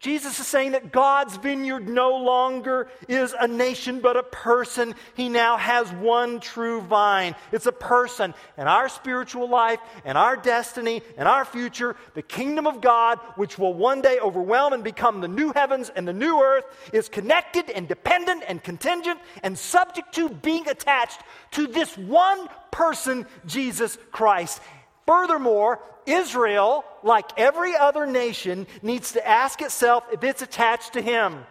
Jesus 0.00 0.38
is 0.38 0.46
saying 0.46 0.72
that 0.72 0.92
God's 0.92 1.36
vineyard 1.38 1.88
no 1.88 2.18
longer 2.18 2.88
is 3.08 3.34
a 3.38 3.48
nation 3.48 3.98
but 3.98 4.16
a 4.16 4.22
person. 4.22 4.94
He 5.14 5.28
now 5.28 5.56
has 5.56 5.90
one 5.90 6.38
true 6.38 6.80
vine. 6.80 7.34
It's 7.50 7.66
a 7.66 7.72
person. 7.72 8.32
And 8.56 8.68
our 8.68 8.88
spiritual 8.88 9.48
life 9.48 9.80
and 10.04 10.16
our 10.16 10.36
destiny 10.36 11.02
and 11.16 11.26
our 11.26 11.44
future, 11.44 11.96
the 12.14 12.22
kingdom 12.22 12.68
of 12.68 12.80
God, 12.80 13.18
which 13.34 13.58
will 13.58 13.74
one 13.74 14.00
day 14.00 14.20
overwhelm 14.20 14.72
and 14.72 14.84
become 14.84 15.20
the 15.20 15.26
new 15.26 15.52
heavens 15.52 15.90
and 15.94 16.06
the 16.06 16.12
new 16.12 16.40
earth, 16.40 16.64
is 16.92 17.08
connected 17.08 17.68
and 17.68 17.88
dependent 17.88 18.44
and 18.46 18.62
contingent 18.62 19.18
and 19.42 19.58
subject 19.58 20.14
to 20.14 20.28
being 20.28 20.68
attached 20.68 21.20
to 21.52 21.66
this 21.66 21.98
one 21.98 22.48
person, 22.70 23.26
Jesus 23.46 23.98
Christ. 24.12 24.60
Furthermore, 25.08 25.80
Israel, 26.04 26.84
like 27.02 27.30
every 27.38 27.74
other 27.74 28.06
nation, 28.06 28.66
needs 28.82 29.12
to 29.12 29.26
ask 29.26 29.62
itself 29.62 30.04
if 30.12 30.22
it's 30.22 30.42
attached 30.42 30.92
to 30.92 31.00
him. 31.00 31.46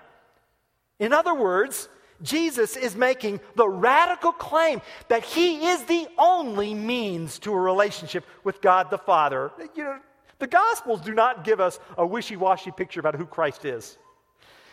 In 1.00 1.12
other 1.12 1.34
words, 1.34 1.90
Jesus 2.22 2.76
is 2.76 2.96
making 2.96 3.40
the 3.56 3.68
radical 3.68 4.32
claim 4.32 4.80
that 5.08 5.24
he 5.24 5.70
is 5.70 5.84
the 5.86 6.08
only 6.20 6.76
means 6.76 7.40
to 7.40 7.52
a 7.52 7.60
relationship 7.60 8.26
with 8.44 8.62
God 8.62 8.92
the 8.92 9.00
Father. 9.00 9.52
You 9.76 9.86
know, 9.86 10.00
the 10.38 10.46
Gospels 10.46 11.02
do 11.02 11.16
not 11.16 11.44
give 11.44 11.60
us 11.60 11.80
a 11.98 12.06
wishy 12.06 12.36
washy 12.36 12.70
picture 12.70 13.00
about 13.00 13.16
who 13.16 13.26
Christ 13.26 13.66
is. 13.66 13.98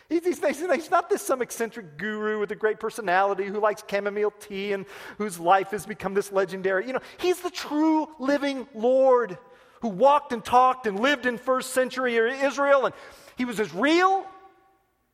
He's, 0.09 0.39
he's, 0.39 0.91
not 0.91 1.09
this 1.09 1.23
some 1.23 1.41
eccentric 1.41 1.97
guru 1.97 2.39
with 2.39 2.53
a 2.53 2.55
great 2.55 2.79
personality 2.79 3.47
who 3.47 3.59
likes 3.59 3.83
chamomile 3.91 4.33
tea 4.33 4.73
and 4.73 4.85
whose 5.17 5.41
life 5.41 5.71
has 5.71 5.87
become 5.87 6.13
this 6.13 6.31
legendary. 6.31 6.87
You 6.87 6.93
know, 6.93 7.01
he's 7.19 7.41
the 7.41 7.51
true 7.51 8.09
living 8.19 8.69
Lord 8.75 9.39
who 9.81 9.89
walked 9.89 10.33
and 10.33 10.45
talked 10.45 10.87
and 10.87 11.01
lived 11.01 11.27
in 11.27 11.39
first 11.39 11.73
century 11.73 12.17
Israel. 12.17 12.87
And 12.87 12.95
he 13.37 13.45
was 13.45 13.61
as 13.61 13.73
real 13.73 14.27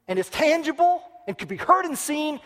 and 0.09 0.18
as 0.18 0.28
tangible 0.28 1.02
and 1.26 1.38
could 1.38 1.49
be 1.49 1.56
heard 1.56 1.85
and 1.85 1.97
seen 1.97 2.40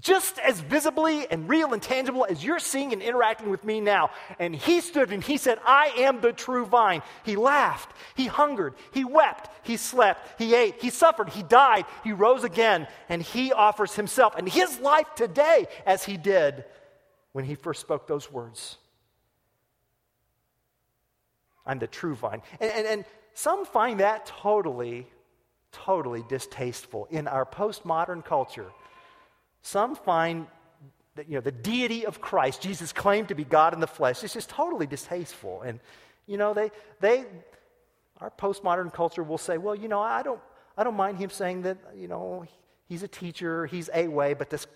just 0.00 0.38
as 0.40 0.60
visibly 0.60 1.30
and 1.30 1.48
real 1.48 1.72
and 1.72 1.80
tangible 1.80 2.26
as 2.28 2.44
you're 2.44 2.58
seeing 2.58 2.92
and 2.92 3.00
interacting 3.00 3.48
with 3.48 3.64
me 3.64 3.80
now. 3.80 4.10
And 4.38 4.54
he 4.54 4.80
stood 4.80 5.12
and 5.12 5.22
he 5.22 5.36
said, 5.36 5.58
I 5.64 5.92
am 5.98 6.20
the 6.20 6.32
true 6.32 6.66
vine. 6.66 7.02
He 7.24 7.36
laughed, 7.36 7.92
he 8.16 8.26
hungered, 8.26 8.74
he 8.92 9.04
wept, 9.04 9.50
he 9.62 9.76
slept, 9.76 10.40
he 10.40 10.54
ate, 10.54 10.76
he 10.80 10.90
suffered, 10.90 11.28
he 11.28 11.44
died, 11.44 11.84
he 12.02 12.12
rose 12.12 12.42
again, 12.42 12.88
and 13.08 13.22
he 13.22 13.52
offers 13.52 13.94
himself 13.94 14.34
and 14.36 14.48
his 14.48 14.80
life 14.80 15.06
today 15.14 15.66
as 15.86 16.04
he 16.04 16.16
did 16.16 16.64
when 17.32 17.44
he 17.44 17.54
first 17.54 17.80
spoke 17.80 18.08
those 18.08 18.30
words. 18.32 18.78
I'm 21.66 21.78
the 21.78 21.86
true 21.86 22.14
vine. 22.14 22.42
And, 22.60 22.70
and, 22.72 22.86
and 22.86 23.04
some 23.32 23.64
find 23.64 24.00
that 24.00 24.26
totally, 24.26 25.06
totally 25.72 26.24
distasteful 26.28 27.06
in 27.10 27.26
our 27.28 27.46
postmodern 27.46 28.24
culture. 28.24 28.70
Some 29.64 29.96
find 29.96 30.46
that, 31.16 31.28
you 31.28 31.34
know, 31.34 31.40
the 31.40 31.50
deity 31.50 32.04
of 32.06 32.20
Christ, 32.20 32.60
Jesus 32.60 32.92
claimed 32.92 33.28
to 33.28 33.34
be 33.34 33.44
God 33.44 33.72
in 33.72 33.80
the 33.80 33.86
flesh, 33.86 34.22
is 34.22 34.32
just 34.32 34.50
totally 34.50 34.86
distasteful. 34.86 35.62
And, 35.62 35.80
you 36.26 36.36
know, 36.36 36.54
they, 36.54 36.70
they, 37.00 37.24
our 38.20 38.30
postmodern 38.30 38.92
culture 38.92 39.22
will 39.22 39.38
say, 39.38 39.58
well, 39.58 39.74
you 39.74 39.88
know, 39.88 40.00
I 40.00 40.22
don't, 40.22 40.40
I 40.76 40.84
don't 40.84 40.96
mind 40.96 41.18
him 41.18 41.30
saying 41.30 41.62
that, 41.62 41.78
you 41.96 42.08
know, 42.08 42.46
he's 42.88 43.02
a 43.02 43.08
teacher, 43.08 43.66
he's 43.66 43.88
a 43.94 44.06
way, 44.06 44.34
but 44.34 44.50
this 44.50 44.66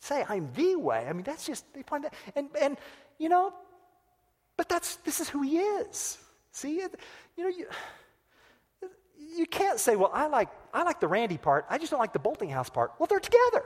say 0.00 0.24
I'm 0.28 0.50
the 0.54 0.76
way. 0.76 1.06
I 1.08 1.12
mean, 1.12 1.22
that's 1.22 1.46
just 1.46 1.72
they 1.72 1.82
find 1.82 2.04
that, 2.04 2.14
and 2.34 2.48
and 2.60 2.76
you 3.18 3.28
know, 3.28 3.52
but 4.56 4.68
that's 4.68 4.96
this 4.96 5.20
is 5.20 5.28
who 5.28 5.42
he 5.42 5.58
is. 5.58 6.18
See, 6.52 6.76
you 6.76 6.88
know, 7.44 7.48
you 7.48 7.66
you 9.18 9.46
can't 9.46 9.78
say, 9.78 9.96
well, 9.96 10.10
I 10.12 10.26
like, 10.26 10.48
I 10.72 10.82
like 10.82 11.00
the 11.00 11.08
Randy 11.08 11.38
part, 11.38 11.66
I 11.68 11.78
just 11.78 11.90
don't 11.90 12.00
like 12.00 12.12
the 12.12 12.18
Boltinghouse 12.18 12.72
part. 12.72 12.92
Well, 12.98 13.06
they're 13.06 13.20
together. 13.20 13.64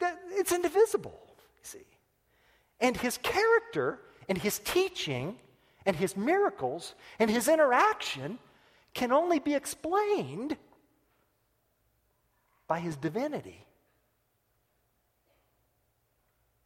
it's 0.30 0.52
indivisible, 0.52 1.20
you 1.36 1.60
see. 1.62 1.86
And 2.80 2.96
his 2.96 3.18
character 3.18 4.00
and 4.28 4.38
his 4.38 4.58
teaching 4.60 5.36
and 5.86 5.96
his 5.96 6.16
miracles 6.16 6.94
and 7.18 7.30
his 7.30 7.48
interaction 7.48 8.38
can 8.94 9.12
only 9.12 9.38
be 9.38 9.54
explained 9.54 10.56
by 12.66 12.80
his 12.80 12.96
divinity. 12.96 13.66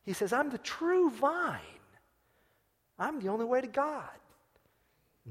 He 0.04 0.12
says, 0.12 0.32
I'm 0.32 0.50
the 0.50 0.58
true 0.58 1.10
vine. 1.10 1.60
I'm 2.98 3.20
the 3.20 3.28
only 3.28 3.44
way 3.44 3.60
to 3.60 3.66
God. 3.66 4.08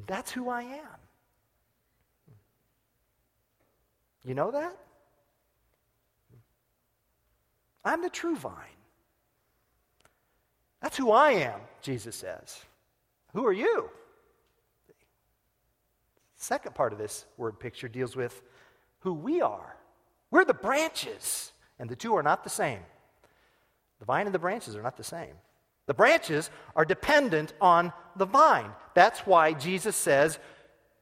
That's 0.06 0.32
who 0.32 0.49
I 0.49 0.62
am. 0.63 1.07
You 4.28 4.36
know 4.36 4.52
that? 4.52 4.78
I'm 7.86 8.02
the 8.02 8.10
true 8.10 8.36
vine. 8.36 8.54
That's 10.82 10.98
who 10.98 11.12
I 11.12 11.32
am, 11.32 11.62
Jesus 11.82 12.18
says. 12.18 12.60
Who 13.34 13.46
are 13.46 13.54
you? 13.54 13.90
Second 16.36 16.76
part 16.76 16.92
of 16.92 17.00
this 17.00 17.26
word 17.38 17.58
picture 17.58 17.88
deals 17.88 18.18
with 18.18 18.42
who 19.00 19.13
we 19.13 19.40
are. 19.42 19.78
We're 20.30 20.44
the 20.44 20.54
branches, 20.54 21.54
and 21.80 21.90
the 21.90 21.96
two 21.96 22.13
are 22.13 22.22
not 22.22 22.44
the 22.44 22.50
same. 22.50 22.82
The 24.00 24.06
vine 24.06 24.26
and 24.26 24.36
the 24.36 24.40
branches 24.40 24.76
are 24.76 24.84
not 24.84 24.98
the 24.98 25.06
same. 25.06 25.36
The 25.86 25.94
branches 25.94 26.50
are 26.76 26.84
dependent 26.84 27.54
on 27.62 27.94
the 28.18 28.26
vine. 28.26 28.72
That's 28.94 29.22
why 29.22 29.54
Jesus 29.54 29.96
says, 29.96 30.38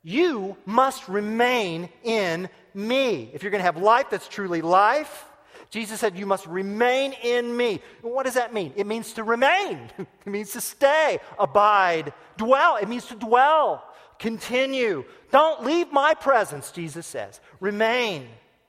You 0.07 0.55
must 0.67 1.09
remain 1.09 1.89
in 2.03 2.47
me. 2.75 3.31
If 3.33 3.41
you're 3.41 3.49
going 3.49 3.57
to 3.57 3.65
have 3.65 3.77
life 3.77 4.11
that's 4.11 4.27
truly 4.27 4.61
life, 4.61 5.25
Jesus 5.71 5.99
said, 5.99 6.15
You 6.15 6.27
must 6.27 6.45
remain 6.45 7.13
in 7.23 7.57
me. 7.57 7.81
What 8.03 8.27
does 8.27 8.35
that 8.35 8.53
mean? 8.53 8.71
It 8.75 8.85
means 8.85 9.13
to 9.13 9.23
remain, 9.23 9.89
it 9.97 10.27
means 10.27 10.53
to 10.53 10.61
stay, 10.61 11.17
abide, 11.39 12.13
dwell. 12.37 12.75
It 12.75 12.87
means 12.87 13.07
to 13.07 13.15
dwell, 13.15 13.83
continue. 14.19 15.05
Don't 15.31 15.63
leave 15.63 15.91
my 15.91 16.13
presence, 16.13 16.69
Jesus 16.69 17.07
says. 17.07 17.41
Remain. 17.59 18.27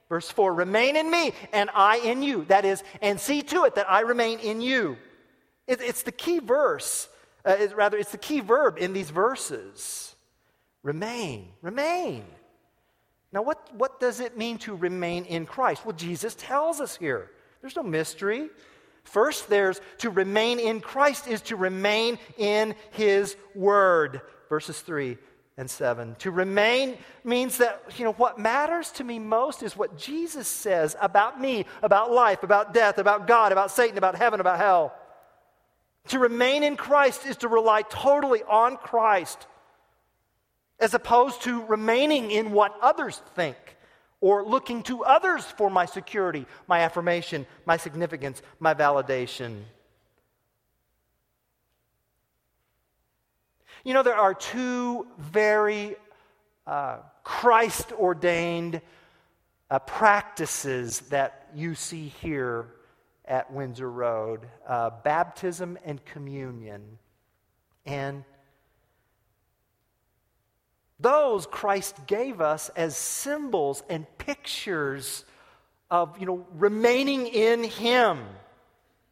Verse 0.09 0.31
4 0.31 0.55
Remain 0.55 0.97
in 0.97 1.11
me, 1.11 1.33
and 1.53 1.69
I 1.75 1.99
in 1.99 2.23
you. 2.23 2.47
That 2.47 2.65
is, 2.65 2.83
and 3.03 3.21
see 3.21 3.43
to 3.43 3.65
it 3.65 3.75
that 3.75 3.91
I 3.91 4.01
remain 4.01 4.39
in 4.39 4.63
you. 4.63 4.97
It, 5.67 5.83
it's 5.83 6.03
the 6.03 6.13
key 6.13 6.39
verse, 6.39 7.11
uh, 7.45 7.57
it, 7.59 7.77
rather, 7.77 7.99
it's 7.99 8.13
the 8.13 8.17
key 8.17 8.41
verb 8.41 8.79
in 8.79 8.95
these 8.95 9.11
verses. 9.11 10.16
Remain, 10.87 11.49
remain. 11.63 12.25
Now, 13.33 13.43
what, 13.43 13.75
what 13.75 13.99
does 13.99 14.21
it 14.21 14.39
mean 14.39 14.59
to 14.59 14.77
remain 14.77 15.25
in 15.25 15.45
Christ? 15.45 15.85
Well, 15.85 15.97
Jesus 15.97 16.37
tells 16.37 16.81
us 16.81 16.97
here. 16.97 17.29
There's 17.61 17.75
no 17.75 17.83
mystery. 17.83 18.51
First, 19.03 19.49
there's 19.49 19.81
to 19.99 20.11
remain 20.11 20.61
in 20.61 20.81
Christ 20.81 21.27
is 21.27 21.41
to 21.43 21.57
remain 21.57 22.21
in 22.39 22.77
His 22.93 23.37
Word. 23.57 24.21
Verses 24.49 24.81
3 24.81 25.19
and 25.57 25.69
7. 25.69 26.15
To 26.21 26.31
remain 26.31 26.99
means 27.25 27.59
that, 27.59 27.83
you 27.97 28.05
know, 28.05 28.13
what 28.13 28.39
matters 28.39 28.93
to 28.93 29.03
me 29.03 29.19
most 29.19 29.65
is 29.65 29.77
what 29.77 29.99
Jesus 29.99 30.47
says 30.47 30.95
about 31.01 31.41
me, 31.41 31.67
about 31.83 32.13
life, 32.13 32.45
about 32.45 32.73
death, 32.73 32.99
about 32.99 33.27
God, 33.27 33.51
about 33.51 33.73
Satan, 33.73 33.99
about 33.99 34.15
heaven, 34.15 34.39
about 34.39 34.61
hell. 34.61 34.95
To 36.11 36.21
remain 36.21 36.63
in 36.63 36.77
Christ 36.77 37.27
is 37.27 37.39
to 37.39 37.49
rely 37.49 37.83
totally 37.83 38.45
on 38.45 38.77
Christ 38.77 39.49
as 40.79 40.95
opposed 40.95 41.43
to 41.43 41.65
remaining 41.65 42.31
in 42.31 42.53
what 42.53 42.77
others 42.83 43.21
think 43.35 43.57
or 44.21 44.45
looking 44.45 44.83
to 44.85 45.05
others 45.05 45.45
for 45.45 45.71
my 45.71 45.87
security, 45.87 46.47
my 46.67 46.81
affirmation, 46.81 47.47
my 47.65 47.77
significance, 47.77 48.43
my 48.59 48.75
validation. 48.75 49.63
You 53.85 53.95
know, 53.95 54.03
there 54.03 54.17
are 54.17 54.35
two 54.35 55.07
very 55.19 55.97
uh, 56.67 56.99
Christ 57.23 57.93
ordained 57.93 58.81
uh, 59.71 59.79
practices 59.81 61.01
that 61.11 61.49
you 61.55 61.75
see 61.75 62.09
here 62.21 62.67
at 63.25 63.53
Windsor 63.53 63.91
Road 63.91 64.41
uh, 64.67 64.91
baptism 65.05 65.79
and 65.85 66.05
communion. 66.05 66.99
And 67.85 68.25
those 70.99 71.47
Christ 71.47 72.07
gave 72.07 72.41
us 72.41 72.71
as 72.71 72.97
symbols 72.97 73.83
and 73.89 74.07
pictures 74.19 75.25
of, 75.91 76.19
you 76.19 76.27
know, 76.27 76.47
remaining 76.55 77.27
in 77.27 77.65
Him. 77.65 78.25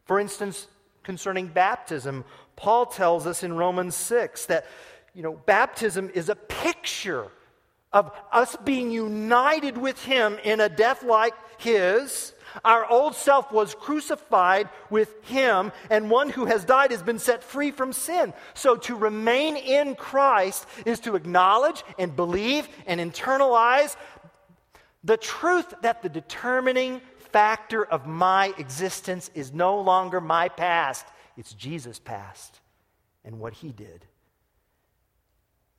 For 0.05 0.19
instance, 0.19 0.67
concerning 1.03 1.47
baptism, 1.47 2.25
Paul 2.55 2.85
tells 2.87 3.27
us 3.27 3.43
in 3.43 3.53
Romans 3.53 3.95
6 3.95 4.47
that, 4.47 4.65
you 5.13 5.21
know, 5.21 5.33
baptism 5.45 6.09
is 6.13 6.29
a 6.29 6.35
picture 6.35 7.27
of 7.93 8.11
us 8.31 8.55
being 8.65 8.91
united 8.91 9.77
with 9.77 10.03
Him 10.03 10.37
in 10.43 10.59
a 10.59 10.69
death 10.69 11.03
like 11.03 11.33
His, 11.57 12.33
Our 12.63 12.85
old 12.85 13.15
self 13.15 13.51
was 13.51 13.75
crucified 13.75 14.69
with 14.89 15.23
him, 15.25 15.71
and 15.89 16.09
one 16.09 16.29
who 16.29 16.45
has 16.45 16.63
died 16.63 16.91
has 16.91 17.03
been 17.03 17.19
set 17.19 17.43
free 17.43 17.71
from 17.71 17.93
sin. 17.93 18.33
So 18.53 18.75
to 18.77 18.95
remain 18.95 19.57
in 19.57 19.95
Christ 19.95 20.67
is 20.85 20.99
to 21.01 21.15
acknowledge 21.15 21.83
and 21.99 22.15
believe 22.15 22.67
and 22.85 22.99
internalize 22.99 23.95
the 25.03 25.17
truth 25.17 25.73
that 25.81 26.01
the 26.01 26.09
determining 26.09 27.01
factor 27.31 27.85
of 27.85 28.07
my 28.07 28.53
existence 28.57 29.29
is 29.35 29.53
no 29.53 29.79
longer 29.81 30.21
my 30.21 30.49
past, 30.49 31.05
it's 31.37 31.53
Jesus' 31.53 31.99
past 31.99 32.59
and 33.23 33.39
what 33.39 33.53
he 33.53 33.71
did. 33.71 34.05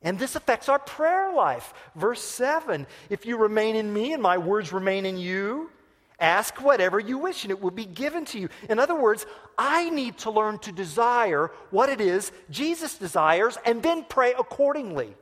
And 0.01 0.19
this 0.19 0.35
affects 0.35 0.69
our 0.69 0.79
prayer 0.79 1.33
life. 1.33 1.73
Verse 1.95 2.21
7 2.21 2.85
If 3.09 3.25
you 3.25 3.37
remain 3.37 3.75
in 3.75 3.91
me 3.91 4.13
and 4.13 4.21
my 4.21 4.37
words 4.37 4.71
remain 4.71 5.05
in 5.05 5.17
you, 5.17 5.71
ask 6.19 6.61
whatever 6.61 6.99
you 6.99 7.17
wish 7.17 7.43
and 7.43 7.51
it 7.51 7.61
will 7.61 7.71
be 7.71 7.85
given 7.85 8.25
to 8.25 8.39
you. 8.39 8.49
In 8.69 8.79
other 8.79 8.95
words, 8.95 9.25
I 9.57 9.89
need 9.89 10.17
to 10.19 10.31
learn 10.31 10.59
to 10.59 10.71
desire 10.71 11.51
what 11.69 11.89
it 11.89 12.01
is 12.01 12.31
Jesus 12.49 12.97
desires 12.97 13.57
and 13.65 13.83
then 13.83 14.05
pray 14.07 14.33
accordingly. 14.37 15.15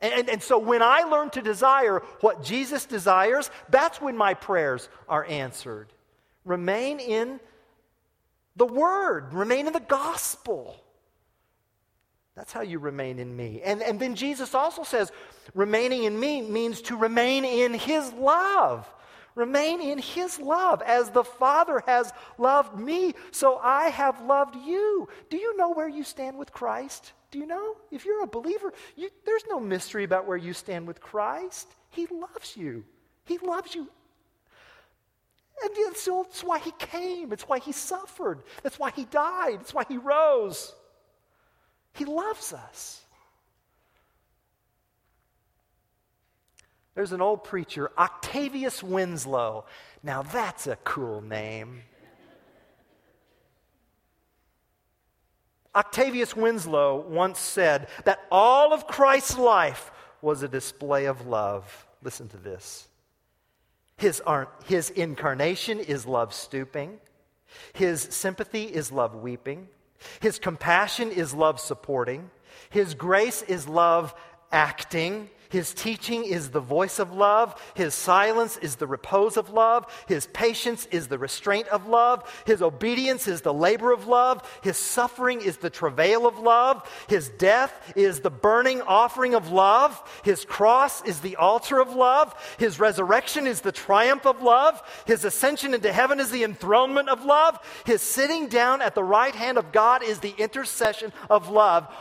And, 0.00 0.12
and, 0.12 0.28
and, 0.28 0.42
so 0.42 0.58
when 0.58 0.82
I 0.82 1.02
learn 1.02 1.30
to 1.30 1.42
desire 1.42 2.02
what 2.20 2.44
Jesus 2.44 2.84
desires, 2.84 3.50
that's 3.70 4.00
when 4.00 4.16
my 4.16 4.34
prayers 4.34 4.88
are 5.08 5.24
answered. 5.24 5.88
Remain 6.44 7.00
in 7.00 7.40
the 8.56 8.66
Word, 8.66 9.32
remain 9.32 9.66
in 9.66 9.72
the 9.72 9.80
gospel. 9.80 10.76
That's 12.36 12.52
how 12.52 12.60
you 12.60 12.78
remain 12.78 13.18
in 13.18 13.34
me. 13.34 13.62
And, 13.64 13.82
and 13.82 13.98
then 13.98 14.14
Jesus 14.14 14.54
also 14.54 14.82
says, 14.82 15.10
remaining 15.54 16.04
in 16.04 16.20
me 16.20 16.42
means 16.42 16.82
to 16.82 16.96
remain 16.96 17.46
in 17.46 17.72
his 17.72 18.12
love. 18.12 18.86
Remain 19.36 19.82
in 19.82 19.98
his 19.98 20.40
love. 20.40 20.82
As 20.82 21.10
the 21.10 21.22
Father 21.22 21.82
has 21.86 22.12
loved 22.38 22.76
me, 22.76 23.14
so 23.30 23.58
I 23.62 23.90
have 23.90 24.22
loved 24.22 24.56
you. 24.56 25.08
Do 25.30 25.36
you 25.36 25.56
know 25.56 25.70
where 25.70 25.88
you 25.88 26.02
stand 26.02 26.38
with 26.38 26.52
Christ? 26.52 27.12
Do 27.30 27.38
you 27.38 27.46
know? 27.46 27.76
If 27.92 28.06
you're 28.06 28.24
a 28.24 28.26
believer, 28.26 28.72
you, 28.96 29.10
there's 29.26 29.44
no 29.48 29.60
mystery 29.60 30.04
about 30.04 30.26
where 30.26 30.38
you 30.38 30.54
stand 30.54 30.86
with 30.86 31.02
Christ. 31.02 31.68
He 31.90 32.06
loves 32.06 32.56
you. 32.56 32.82
He 33.26 33.36
loves 33.38 33.74
you. 33.74 33.86
And 35.62 35.70
that's 35.74 36.42
why 36.42 36.58
he 36.58 36.72
came. 36.78 37.32
It's 37.32 37.46
why 37.46 37.58
he 37.58 37.72
suffered. 37.72 38.42
That's 38.62 38.78
why 38.78 38.90
he 38.90 39.04
died. 39.04 39.58
It's 39.60 39.74
why 39.74 39.84
he 39.86 39.98
rose. 39.98 40.74
He 41.92 42.06
loves 42.06 42.54
us. 42.54 43.02
There's 46.96 47.12
an 47.12 47.20
old 47.20 47.44
preacher, 47.44 47.92
Octavius 47.98 48.82
Winslow. 48.82 49.66
Now 50.02 50.22
that's 50.22 50.66
a 50.66 50.76
cool 50.76 51.20
name. 51.20 51.82
Octavius 55.74 56.34
Winslow 56.34 57.04
once 57.06 57.38
said 57.38 57.88
that 58.06 58.20
all 58.32 58.72
of 58.72 58.86
Christ's 58.86 59.36
life 59.36 59.90
was 60.22 60.42
a 60.42 60.48
display 60.48 61.04
of 61.04 61.26
love. 61.26 61.86
Listen 62.02 62.28
to 62.28 62.38
this. 62.38 62.88
His, 63.98 64.22
his 64.64 64.88
incarnation 64.88 65.78
is 65.78 66.06
love 66.06 66.32
stooping. 66.32 66.98
His 67.74 68.00
sympathy 68.00 68.64
is 68.64 68.90
love 68.90 69.14
weeping. 69.14 69.68
His 70.20 70.38
compassion 70.38 71.10
is 71.10 71.34
love 71.34 71.60
supporting. 71.60 72.30
His 72.70 72.94
grace 72.94 73.42
is 73.42 73.68
love 73.68 74.14
acting. 74.50 75.28
His 75.48 75.72
teaching 75.72 76.24
is 76.24 76.50
the 76.50 76.60
voice 76.60 76.98
of 76.98 77.12
love. 77.12 77.60
His 77.74 77.94
silence 77.94 78.56
is 78.56 78.76
the 78.76 78.86
repose 78.86 79.36
of 79.36 79.50
love. 79.50 79.86
His 80.06 80.26
patience 80.32 80.86
is 80.90 81.08
the 81.08 81.18
restraint 81.18 81.68
of 81.68 81.86
love. 81.86 82.42
His 82.46 82.62
obedience 82.62 83.28
is 83.28 83.40
the 83.40 83.54
labor 83.54 83.92
of 83.92 84.06
love. 84.06 84.42
His 84.62 84.76
suffering 84.76 85.40
is 85.40 85.58
the 85.58 85.70
travail 85.70 86.26
of 86.26 86.38
love. 86.38 86.88
His 87.08 87.28
death 87.28 87.92
is 87.96 88.20
the 88.20 88.30
burning 88.30 88.82
offering 88.82 89.34
of 89.34 89.50
love. 89.50 90.02
His 90.24 90.44
cross 90.44 91.02
is 91.02 91.20
the 91.20 91.36
altar 91.36 91.78
of 91.78 91.94
love. 91.94 92.34
His 92.58 92.80
resurrection 92.80 93.46
is 93.46 93.60
the 93.60 93.72
triumph 93.72 94.26
of 94.26 94.42
love. 94.42 94.82
His 95.06 95.24
ascension 95.24 95.74
into 95.74 95.92
heaven 95.92 96.20
is 96.20 96.30
the 96.30 96.44
enthronement 96.44 97.08
of 97.08 97.24
love. 97.24 97.58
His 97.84 98.02
sitting 98.02 98.48
down 98.48 98.82
at 98.82 98.94
the 98.94 99.04
right 99.04 99.34
hand 99.34 99.58
of 99.58 99.72
God 99.72 100.02
is 100.02 100.20
the 100.20 100.34
intercession 100.38 101.12
of 101.30 101.48
love. 101.48 101.92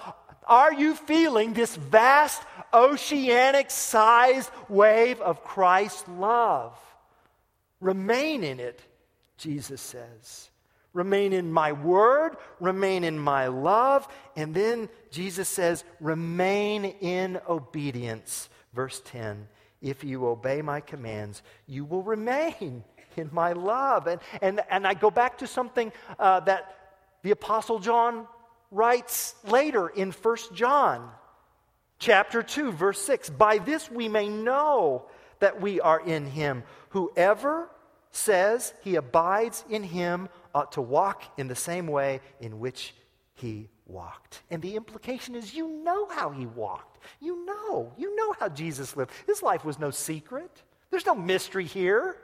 Are 0.48 0.74
you 0.74 0.96
feeling 0.96 1.54
this 1.54 1.76
vast 1.76 2.42
oceanic 2.76 3.72
sized 3.72 4.52
wave 4.68 5.22
of 5.22 5.44
Christ's 5.44 6.08
love. 6.08 6.78
Remain 7.80 8.44
in 8.44 8.60
it, 8.60 8.82
Jesus 9.38 9.82
says. 9.82 10.50
Remain 10.94 11.34
in 11.34 11.52
my 11.52 11.72
word, 11.72 12.38
remain 12.60 13.04
in 13.04 13.18
my 13.20 13.48
love. 13.48 14.08
And 14.36 14.54
then 14.54 14.90
Jesus 15.12 15.50
says, 15.50 15.84
remain 16.00 16.86
in 16.86 17.40
obedience. 17.50 18.50
Verse 18.74 19.02
10 19.06 19.48
If 19.82 20.04
you 20.04 20.26
obey 20.26 20.62
my 20.62 20.80
commands, 20.80 21.42
you 21.68 21.84
will 21.86 22.04
remain 22.04 22.84
in 23.18 23.30
my 23.32 23.54
love. 23.54 24.08
And, 24.08 24.22
and, 24.42 24.62
and 24.70 24.88
I 24.88 24.94
go 24.94 25.12
back 25.12 25.38
to 25.40 25.48
something 25.48 25.92
uh, 26.18 26.42
that 26.42 26.76
the 27.24 27.32
Apostle 27.32 27.80
John 27.80 28.28
writes 28.76 29.36
later 29.46 29.88
in 29.88 30.12
First 30.12 30.54
John 30.54 31.10
chapter 31.98 32.44
2, 32.44 32.74
verse 32.74 33.02
6. 33.02 33.30
By 33.30 33.58
this 33.58 33.90
we 33.90 34.10
may 34.10 34.28
know 34.28 35.06
that 35.40 35.62
we 35.62 35.80
are 35.80 36.00
in 36.00 36.26
him. 36.26 36.64
Whoever 36.90 37.70
says 38.12 38.74
he 38.82 38.96
abides 38.96 39.64
in 39.70 39.84
him 39.84 40.30
ought 40.54 40.74
to 40.74 40.82
walk 40.82 41.24
in 41.38 41.48
the 41.48 41.56
same 41.56 41.88
way 41.88 42.20
in 42.40 42.60
which 42.60 42.94
he 43.34 43.70
walked. 43.86 44.42
And 44.52 44.62
the 44.62 44.76
implication 44.76 45.36
is 45.36 45.54
you 45.54 45.68
know 45.68 46.08
how 46.10 46.30
he 46.30 46.46
walked. 46.46 47.00
You 47.22 47.46
know. 47.46 47.94
You 47.98 48.16
know 48.16 48.34
how 48.40 48.50
Jesus 48.50 48.96
lived. 48.98 49.12
His 49.26 49.42
life 49.42 49.64
was 49.64 49.80
no 49.80 49.92
secret, 49.92 50.64
there's 50.92 51.06
no 51.06 51.16
mystery 51.16 51.66
here. 51.66 52.18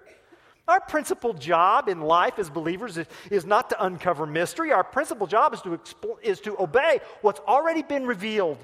Our 0.68 0.80
principal 0.80 1.34
job 1.34 1.90
in 1.90 2.02
life 2.02 2.38
as 2.38 2.50
believers 2.50 2.98
is, 2.98 3.08
is 3.30 3.46
not 3.46 3.70
to 3.72 3.84
uncover 3.84 4.26
mystery. 4.26 4.72
Our 4.72 4.84
principal 4.84 5.28
job 5.28 5.54
is 5.54 5.62
to, 5.62 5.70
expl- 5.70 6.22
is 6.22 6.40
to 6.42 6.62
obey 6.62 7.00
what's 7.22 7.40
already 7.42 7.82
been 7.82 8.06
revealed. 8.06 8.58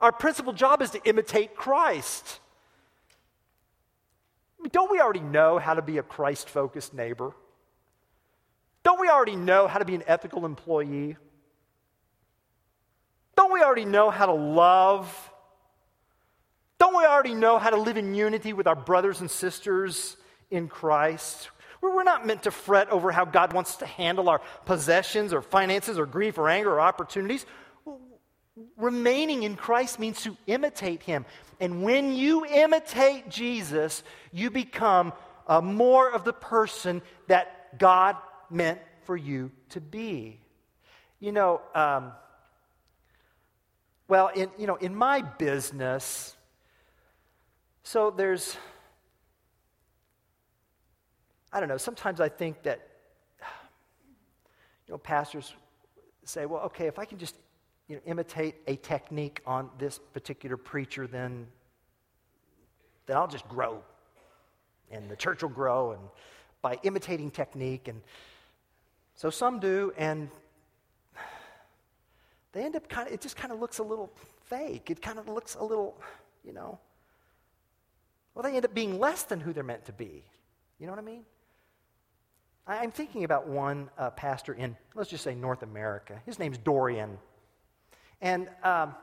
Our 0.00 0.12
principal 0.12 0.52
job 0.52 0.80
is 0.80 0.90
to 0.90 1.04
imitate 1.04 1.54
Christ. 1.54 2.40
Don't 4.72 4.90
we 4.90 5.00
already 5.00 5.20
know 5.20 5.58
how 5.58 5.74
to 5.74 5.82
be 5.82 5.98
a 5.98 6.02
Christ 6.02 6.48
focused 6.48 6.94
neighbor? 6.94 7.32
Don't 8.82 9.00
we 9.00 9.08
already 9.08 9.36
know 9.36 9.68
how 9.68 9.78
to 9.78 9.84
be 9.84 9.94
an 9.94 10.02
ethical 10.06 10.46
employee? 10.46 11.16
Don't 13.36 13.52
we 13.52 13.62
already 13.62 13.84
know 13.84 14.10
how 14.10 14.26
to 14.26 14.32
love? 14.32 15.30
Don't 16.78 16.96
we 16.96 17.04
already 17.04 17.34
know 17.34 17.58
how 17.58 17.70
to 17.70 17.76
live 17.76 17.96
in 17.96 18.14
unity 18.14 18.52
with 18.52 18.66
our 18.66 18.76
brothers 18.76 19.20
and 19.20 19.30
sisters 19.30 20.16
in 20.50 20.68
Christ? 20.68 21.50
We're 21.80 22.02
not 22.02 22.26
meant 22.26 22.42
to 22.44 22.50
fret 22.50 22.90
over 22.90 23.12
how 23.12 23.24
God 23.24 23.52
wants 23.52 23.76
to 23.76 23.86
handle 23.86 24.28
our 24.28 24.40
possessions 24.66 25.32
or 25.32 25.42
finances 25.42 25.98
or 25.98 26.06
grief 26.06 26.38
or 26.38 26.48
anger 26.48 26.72
or 26.72 26.80
opportunities 26.80 27.46
remaining 28.76 29.42
in 29.42 29.56
Christ 29.56 29.98
means 29.98 30.22
to 30.22 30.36
imitate 30.46 31.02
him. 31.02 31.24
And 31.60 31.82
when 31.82 32.14
you 32.14 32.46
imitate 32.46 33.28
Jesus, 33.28 34.02
you 34.32 34.50
become 34.50 35.12
uh, 35.46 35.60
more 35.60 36.10
of 36.10 36.24
the 36.24 36.32
person 36.32 37.02
that 37.26 37.78
God 37.78 38.16
meant 38.50 38.80
for 39.04 39.16
you 39.16 39.50
to 39.70 39.80
be. 39.80 40.40
You 41.20 41.32
know, 41.32 41.60
um, 41.74 42.12
well, 44.06 44.28
in, 44.28 44.50
you 44.58 44.66
know, 44.66 44.76
in 44.76 44.94
my 44.94 45.22
business, 45.22 46.36
so 47.82 48.10
there's, 48.10 48.56
I 51.52 51.60
don't 51.60 51.68
know, 51.68 51.76
sometimes 51.76 52.20
I 52.20 52.28
think 52.28 52.62
that, 52.62 52.86
you 54.86 54.92
know, 54.92 54.98
pastors 54.98 55.54
say, 56.24 56.46
well, 56.46 56.62
okay, 56.62 56.86
if 56.86 56.98
I 56.98 57.04
can 57.04 57.18
just 57.18 57.34
you 57.88 57.96
know, 57.96 58.02
imitate 58.04 58.56
a 58.66 58.76
technique 58.76 59.40
on 59.46 59.70
this 59.78 59.98
particular 60.12 60.56
preacher, 60.56 61.06
then, 61.06 61.46
then 63.06 63.16
I'll 63.16 63.28
just 63.28 63.48
grow. 63.48 63.82
And 64.90 65.10
the 65.10 65.16
church 65.16 65.42
will 65.42 65.50
grow 65.50 65.92
and 65.92 66.00
by 66.60 66.78
imitating 66.82 67.30
technique. 67.30 67.88
And 67.88 68.02
so 69.14 69.30
some 69.30 69.58
do, 69.58 69.92
and 69.96 70.28
they 72.52 72.62
end 72.62 72.76
up 72.76 72.88
kind 72.88 73.08
of, 73.08 73.14
it 73.14 73.20
just 73.20 73.36
kind 73.36 73.52
of 73.52 73.58
looks 73.58 73.78
a 73.78 73.82
little 73.82 74.12
fake. 74.44 74.90
It 74.90 75.00
kind 75.00 75.18
of 75.18 75.28
looks 75.28 75.54
a 75.54 75.64
little, 75.64 75.98
you 76.44 76.52
know, 76.52 76.78
well, 78.34 78.42
they 78.42 78.54
end 78.54 78.64
up 78.64 78.74
being 78.74 79.00
less 79.00 79.24
than 79.24 79.40
who 79.40 79.52
they're 79.52 79.64
meant 79.64 79.86
to 79.86 79.92
be. 79.92 80.22
You 80.78 80.86
know 80.86 80.92
what 80.92 81.00
I 81.00 81.02
mean? 81.02 81.24
I'm 82.68 82.90
thinking 82.90 83.24
about 83.24 83.48
one 83.48 83.88
uh, 83.96 84.10
pastor 84.10 84.52
in, 84.52 84.76
let's 84.94 85.08
just 85.08 85.24
say, 85.24 85.34
North 85.34 85.62
America. 85.62 86.20
His 86.26 86.38
name's 86.38 86.58
Dorian. 86.58 87.16
And 88.20 88.48
um, 88.62 88.94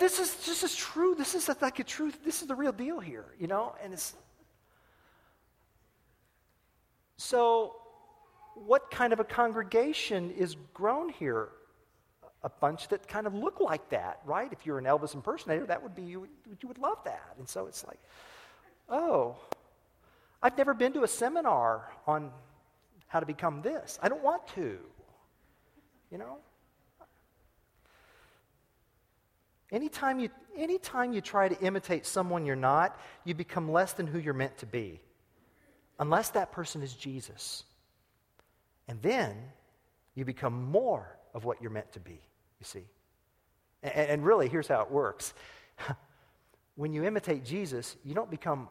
this 0.00 0.18
is 0.18 0.34
this 0.44 0.64
is 0.64 0.74
true. 0.74 1.14
This 1.14 1.34
is 1.34 1.48
like 1.60 1.78
a 1.78 1.84
truth. 1.84 2.18
This 2.24 2.42
is 2.42 2.48
the 2.48 2.54
real 2.54 2.72
deal 2.72 2.98
here, 2.98 3.26
you 3.38 3.46
know. 3.46 3.76
And 3.82 3.92
it's 3.92 4.14
So, 7.16 7.76
what 8.54 8.90
kind 8.90 9.12
of 9.12 9.20
a 9.20 9.24
congregation 9.24 10.30
is 10.32 10.56
grown 10.72 11.10
here? 11.10 11.50
A 12.42 12.50
bunch 12.50 12.88
that 12.88 13.08
kind 13.08 13.26
of 13.26 13.34
look 13.34 13.60
like 13.60 13.88
that, 13.90 14.20
right? 14.26 14.52
If 14.52 14.66
you're 14.66 14.78
an 14.78 14.84
Elvis 14.84 15.14
impersonator, 15.14 15.64
that 15.66 15.82
would 15.82 15.94
be 15.94 16.02
you. 16.02 16.28
You 16.46 16.68
would 16.68 16.78
love 16.78 16.98
that. 17.04 17.34
And 17.38 17.48
so 17.48 17.66
it's 17.66 17.86
like, 17.86 17.98
oh, 18.88 19.36
I've 20.44 20.58
never 20.58 20.74
been 20.74 20.92
to 20.92 21.04
a 21.04 21.08
seminar 21.08 21.90
on 22.06 22.30
how 23.06 23.18
to 23.18 23.24
become 23.24 23.62
this. 23.62 23.98
I 24.02 24.10
don't 24.10 24.22
want 24.22 24.46
to. 24.48 24.78
You 26.12 26.18
know? 26.18 26.36
Anytime 29.72 30.20
you, 30.20 30.28
anytime 30.54 31.14
you 31.14 31.22
try 31.22 31.48
to 31.48 31.58
imitate 31.64 32.04
someone 32.04 32.44
you're 32.44 32.56
not, 32.56 33.00
you 33.24 33.34
become 33.34 33.72
less 33.72 33.94
than 33.94 34.06
who 34.06 34.18
you're 34.18 34.34
meant 34.34 34.58
to 34.58 34.66
be. 34.66 35.00
Unless 35.98 36.30
that 36.30 36.52
person 36.52 36.82
is 36.82 36.92
Jesus. 36.92 37.64
And 38.86 39.00
then 39.00 39.34
you 40.14 40.26
become 40.26 40.64
more 40.64 41.16
of 41.32 41.46
what 41.46 41.62
you're 41.62 41.70
meant 41.70 41.90
to 41.92 42.00
be, 42.00 42.20
you 42.60 42.64
see. 42.64 42.84
And, 43.82 44.10
and 44.10 44.24
really, 44.26 44.50
here's 44.50 44.68
how 44.68 44.82
it 44.82 44.90
works 44.90 45.32
when 46.76 46.92
you 46.92 47.02
imitate 47.02 47.46
Jesus, 47.46 47.96
you 48.04 48.14
don't 48.14 48.30
become 48.30 48.68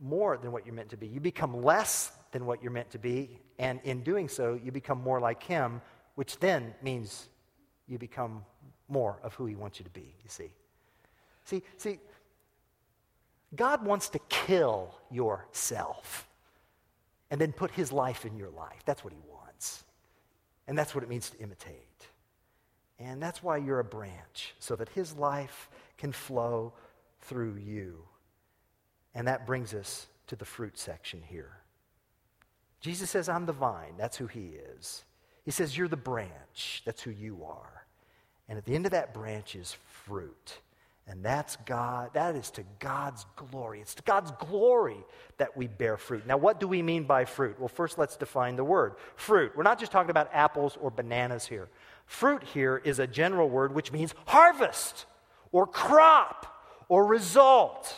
more 0.00 0.36
than 0.36 0.52
what 0.52 0.66
you're 0.66 0.74
meant 0.74 0.90
to 0.90 0.96
be. 0.96 1.06
You 1.06 1.20
become 1.20 1.62
less 1.62 2.12
than 2.32 2.46
what 2.46 2.62
you're 2.62 2.72
meant 2.72 2.90
to 2.90 2.98
be. 2.98 3.40
And 3.58 3.80
in 3.84 4.02
doing 4.02 4.28
so, 4.28 4.58
you 4.62 4.72
become 4.72 5.00
more 5.02 5.20
like 5.20 5.42
Him, 5.42 5.80
which 6.14 6.38
then 6.38 6.74
means 6.82 7.28
you 7.86 7.98
become 7.98 8.44
more 8.88 9.18
of 9.22 9.34
who 9.34 9.46
He 9.46 9.54
wants 9.54 9.78
you 9.78 9.84
to 9.84 9.90
be, 9.90 10.14
you 10.22 10.28
see. 10.28 10.52
See, 11.44 11.62
see, 11.76 11.98
God 13.54 13.84
wants 13.84 14.08
to 14.10 14.18
kill 14.28 14.94
yourself 15.10 16.28
and 17.30 17.40
then 17.40 17.52
put 17.52 17.70
His 17.70 17.92
life 17.92 18.26
in 18.26 18.36
your 18.36 18.50
life. 18.50 18.82
That's 18.84 19.02
what 19.02 19.12
He 19.12 19.20
wants. 19.30 19.84
And 20.68 20.76
that's 20.76 20.94
what 20.94 21.04
it 21.04 21.08
means 21.08 21.30
to 21.30 21.38
imitate. 21.38 22.08
And 22.98 23.22
that's 23.22 23.42
why 23.42 23.58
you're 23.58 23.80
a 23.80 23.84
branch, 23.84 24.54
so 24.58 24.74
that 24.76 24.88
His 24.90 25.14
life 25.14 25.68
can 25.96 26.12
flow 26.12 26.72
through 27.20 27.56
you. 27.56 28.02
And 29.16 29.26
that 29.28 29.46
brings 29.46 29.72
us 29.72 30.06
to 30.26 30.36
the 30.36 30.44
fruit 30.44 30.78
section 30.78 31.22
here. 31.26 31.56
Jesus 32.80 33.08
says, 33.08 33.30
I'm 33.30 33.46
the 33.46 33.52
vine. 33.52 33.94
That's 33.96 34.18
who 34.18 34.26
He 34.26 34.52
is. 34.78 35.04
He 35.42 35.50
says, 35.50 35.76
You're 35.76 35.88
the 35.88 35.96
branch. 35.96 36.82
That's 36.84 37.02
who 37.02 37.10
you 37.10 37.42
are. 37.44 37.86
And 38.46 38.58
at 38.58 38.66
the 38.66 38.74
end 38.74 38.84
of 38.84 38.92
that 38.92 39.14
branch 39.14 39.56
is 39.56 39.74
fruit. 40.04 40.58
And 41.08 41.24
that's 41.24 41.56
God, 41.64 42.10
that 42.12 42.36
is 42.36 42.50
to 42.52 42.64
God's 42.78 43.24
glory. 43.36 43.80
It's 43.80 43.94
to 43.94 44.02
God's 44.02 44.32
glory 44.32 44.98
that 45.38 45.56
we 45.56 45.66
bear 45.66 45.96
fruit. 45.96 46.26
Now, 46.26 46.36
what 46.36 46.60
do 46.60 46.68
we 46.68 46.82
mean 46.82 47.04
by 47.04 47.24
fruit? 47.24 47.58
Well, 47.58 47.68
first 47.68 47.96
let's 47.96 48.16
define 48.16 48.56
the 48.56 48.64
word 48.64 48.96
fruit. 49.14 49.52
We're 49.56 49.62
not 49.62 49.78
just 49.78 49.92
talking 49.92 50.10
about 50.10 50.28
apples 50.32 50.76
or 50.78 50.90
bananas 50.90 51.46
here. 51.46 51.68
Fruit 52.04 52.42
here 52.42 52.82
is 52.84 52.98
a 52.98 53.06
general 53.06 53.48
word 53.48 53.74
which 53.74 53.92
means 53.92 54.14
harvest 54.26 55.06
or 55.52 55.66
crop 55.66 56.60
or 56.88 57.06
result. 57.06 57.96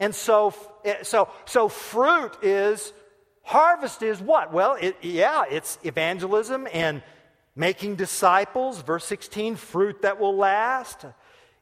And 0.00 0.14
so, 0.14 0.54
eh, 0.84 1.02
so, 1.02 1.28
so 1.44 1.68
fruit 1.68 2.36
is, 2.42 2.92
harvest 3.42 4.02
is 4.02 4.20
what? 4.20 4.52
Well, 4.52 4.76
it, 4.80 4.96
yeah, 5.02 5.44
it's 5.50 5.78
evangelism 5.82 6.66
and 6.72 7.02
making 7.56 7.96
disciples. 7.96 8.82
Verse 8.82 9.04
16, 9.04 9.56
fruit 9.56 10.02
that 10.02 10.18
will 10.18 10.36
last. 10.36 11.04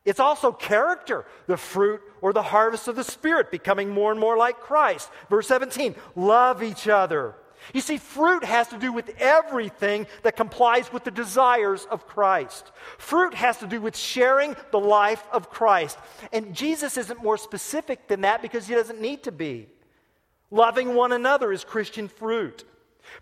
It's 0.04 0.20
also 0.20 0.50
character, 0.50 1.26
the 1.46 1.56
fruit 1.56 2.00
or 2.20 2.32
the 2.32 2.42
harvest 2.42 2.88
of 2.88 2.96
the 2.96 3.04
Spirit, 3.04 3.50
becoming 3.50 3.90
more 3.90 4.10
and 4.10 4.18
more 4.18 4.36
like 4.36 4.60
Christ. 4.60 5.10
Verse 5.30 5.46
17, 5.46 5.94
love 6.16 6.62
each 6.62 6.88
other. 6.88 7.36
You 7.72 7.80
see, 7.80 7.96
fruit 7.96 8.44
has 8.44 8.68
to 8.68 8.78
do 8.78 8.92
with 8.92 9.10
everything 9.18 10.06
that 10.22 10.36
complies 10.36 10.92
with 10.92 11.04
the 11.04 11.10
desires 11.10 11.86
of 11.90 12.06
Christ. 12.06 12.72
Fruit 12.98 13.34
has 13.34 13.58
to 13.58 13.66
do 13.66 13.80
with 13.80 13.96
sharing 13.96 14.56
the 14.70 14.80
life 14.80 15.24
of 15.32 15.50
Christ. 15.50 15.98
And 16.32 16.54
Jesus 16.54 16.96
isn't 16.96 17.22
more 17.22 17.38
specific 17.38 18.08
than 18.08 18.22
that 18.22 18.42
because 18.42 18.66
he 18.66 18.74
doesn't 18.74 19.00
need 19.00 19.22
to 19.24 19.32
be. 19.32 19.68
Loving 20.50 20.94
one 20.94 21.12
another 21.12 21.52
is 21.52 21.64
Christian 21.64 22.08
fruit. 22.08 22.64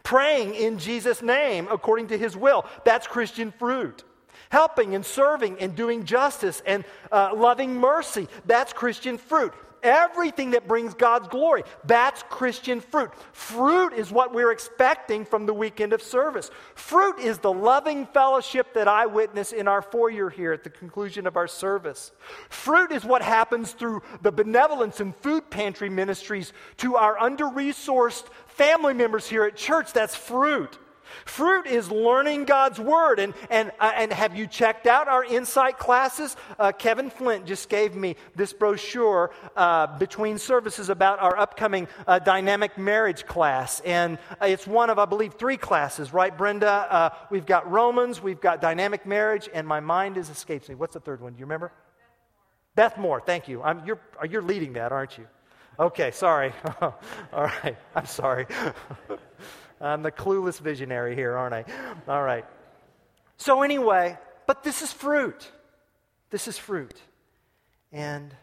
Praying 0.03 0.55
in 0.55 0.79
Jesus' 0.79 1.23
name 1.23 1.69
according 1.71 2.09
to 2.09 2.19
his 2.19 2.37
will, 2.37 2.65
that's 2.85 3.07
Christian 3.07 3.53
fruit. 3.53 4.05
Helping 4.51 4.95
and 4.95 5.07
serving 5.07 5.59
and 5.61 5.77
doing 5.77 6.05
justice 6.05 6.61
and 6.67 6.85
uh, 7.13 7.31
loving 7.35 7.77
mercy, 7.77 8.27
that's 8.47 8.73
Christian 8.73 9.17
fruit. 9.17 9.55
Everything 9.83 10.51
that 10.53 10.69
brings 10.69 10.95
God's 10.95 11.29
glory, 11.29 11.63
that's 11.85 12.23
Christian 12.29 12.81
fruit. 12.81 13.11
Fruit 13.33 13.93
is 13.93 14.11
what 14.11 14.35
we're 14.35 14.53
expecting 14.53 15.25
from 15.25 15.47
the 15.47 15.55
weekend 15.55 15.93
of 15.93 16.03
service. 16.03 16.51
Fruit 16.75 17.19
is 17.19 17.39
the 17.39 17.53
loving 17.53 18.07
fellowship 18.07 18.75
that 18.75 18.89
I 18.89 19.07
witness 19.07 19.53
in 19.53 19.69
our 19.69 19.83
foyer 19.83 20.31
here 20.31 20.53
at 20.53 20.65
the 20.65 20.71
conclusion 20.71 21.27
of 21.27 21.37
our 21.37 21.49
service. 21.49 22.13
Fruit 22.49 22.93
is 22.93 23.05
what 23.05 23.23
happens 23.23 23.73
through 23.73 24.03
the 24.23 24.33
benevolence 24.33 25.01
and 25.01 25.17
food 25.17 25.51
pantry 25.51 25.89
ministries 25.89 26.53
to 26.79 26.97
our 26.97 27.19
under 27.19 27.45
resourced 27.45 28.27
family 28.47 28.95
members 28.95 29.29
here 29.29 29.45
at 29.45 29.57
church. 29.57 29.93
That's 29.93 30.15
fruit. 30.15 30.79
Fruit 31.25 31.67
is 31.67 31.91
learning 31.91 32.45
God's 32.45 32.79
word. 32.79 33.19
And, 33.19 33.35
and, 33.51 33.73
uh, 33.81 33.93
and 33.95 34.13
have 34.13 34.37
you 34.37 34.47
checked 34.47 34.87
out 34.87 35.09
our 35.09 35.25
insight 35.25 35.79
classes? 35.79 36.37
Uh, 36.59 36.73
Kevin 36.73 37.11
Flint 37.11 37.47
just 37.47 37.69
gave 37.69 37.95
me 37.95 38.17
this 38.35 38.53
brochure 38.53 39.31
uh, 39.57 39.99
between 39.99 40.39
services 40.39 40.89
about 40.89 41.19
our 41.21 41.39
upcoming 41.39 41.89
uh, 42.07 42.19
dynamic 42.19 42.79
marriage 42.79 43.27
class. 43.27 43.81
And 43.81 44.19
uh, 44.41 44.47
it's 44.47 44.67
one 44.67 44.91
of, 44.91 44.99
I 44.99 45.05
believe, 45.05 45.35
three 45.35 45.57
classes, 45.57 46.13
right, 46.13 46.37
Brenda? 46.37 46.71
Uh, 46.71 47.11
we've 47.31 47.47
got 47.47 47.71
Romans, 47.71 48.23
we've 48.23 48.41
got 48.41 48.61
dynamic 48.61 49.07
marriage, 49.07 49.49
and 49.53 49.67
my 49.67 49.81
mind 49.81 50.17
is 50.17 50.31
escapes 50.31 50.69
me. 50.69 50.75
What's 50.75 50.95
the 50.95 51.01
third 51.01 51.21
one? 51.21 51.33
Do 51.33 51.39
you 51.39 51.45
remember? 51.45 51.73
Beth 52.75 52.97
Moore, 52.99 53.21
thank 53.21 53.49
you. 53.49 53.63
I'm, 53.63 53.85
you're, 53.85 54.01
you're 54.29 54.43
leading 54.43 54.75
that, 54.75 54.93
aren't 54.93 55.19
you? 55.19 55.27
Okay, 55.79 56.11
sorry. 56.11 56.53
All 56.83 56.95
right, 57.33 57.77
I'm 57.95 58.07
sorry. 58.07 58.47
I'm 59.81 60.03
the 60.03 60.13
clueless 60.13 60.61
visionary 60.61 61.15
here, 61.15 61.37
aren't 61.37 61.55
I? 61.55 61.65
All 62.07 62.23
right. 62.23 62.45
So, 63.37 63.63
anyway, 63.63 64.19
but 64.47 64.63
this 64.63 64.83
is 64.83 64.93
fruit. 64.93 65.51
This 66.31 66.49
is 66.49 66.59
fruit. 66.59 67.01
And 67.93 68.35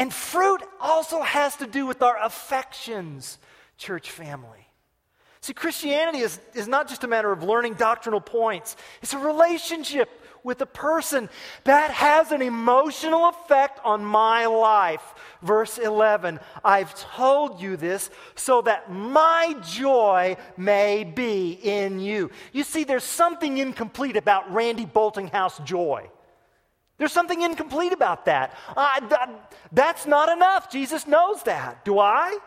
and 0.00 0.14
fruit 0.14 0.62
also 0.80 1.20
has 1.20 1.56
to 1.56 1.66
do 1.66 1.84
with 1.84 2.02
our 2.02 2.16
affections, 2.24 3.38
church 3.76 4.10
family. 4.10 4.66
See, 5.42 5.52
Christianity 5.52 6.20
is, 6.20 6.40
is 6.54 6.66
not 6.68 6.88
just 6.88 7.04
a 7.04 7.06
matter 7.06 7.30
of 7.30 7.42
learning 7.42 7.74
doctrinal 7.74 8.20
points, 8.20 8.76
it's 9.02 9.12
a 9.12 9.18
relationship 9.18 10.08
with 10.44 10.60
a 10.60 10.66
person 10.66 11.28
that 11.64 11.90
has 11.90 12.32
an 12.32 12.42
emotional 12.42 13.28
effect 13.28 13.80
on 13.84 14.04
my 14.04 14.46
life. 14.46 15.02
Verse 15.42 15.78
11 15.78 16.40
I've 16.64 16.94
told 16.94 17.60
you 17.60 17.76
this 17.76 18.10
so 18.34 18.62
that 18.62 18.92
my 18.92 19.56
joy 19.66 20.36
may 20.56 21.04
be 21.04 21.58
in 21.62 22.00
you. 22.00 22.30
You 22.52 22.64
see, 22.64 22.84
there's 22.84 23.04
something 23.04 23.58
incomplete 23.58 24.16
about 24.16 24.52
Randy 24.52 24.86
Boltinghouse 24.86 25.64
joy. 25.64 26.08
There's 26.98 27.12
something 27.12 27.40
incomplete 27.40 27.94
about 27.94 28.26
that. 28.26 28.56
That. 28.76 29.54
That's 29.72 30.04
not 30.04 30.28
enough. 30.28 30.70
Jesus 30.70 31.06
knows 31.06 31.42
that. 31.44 31.82
Do 31.84 31.98
I? 31.98 32.38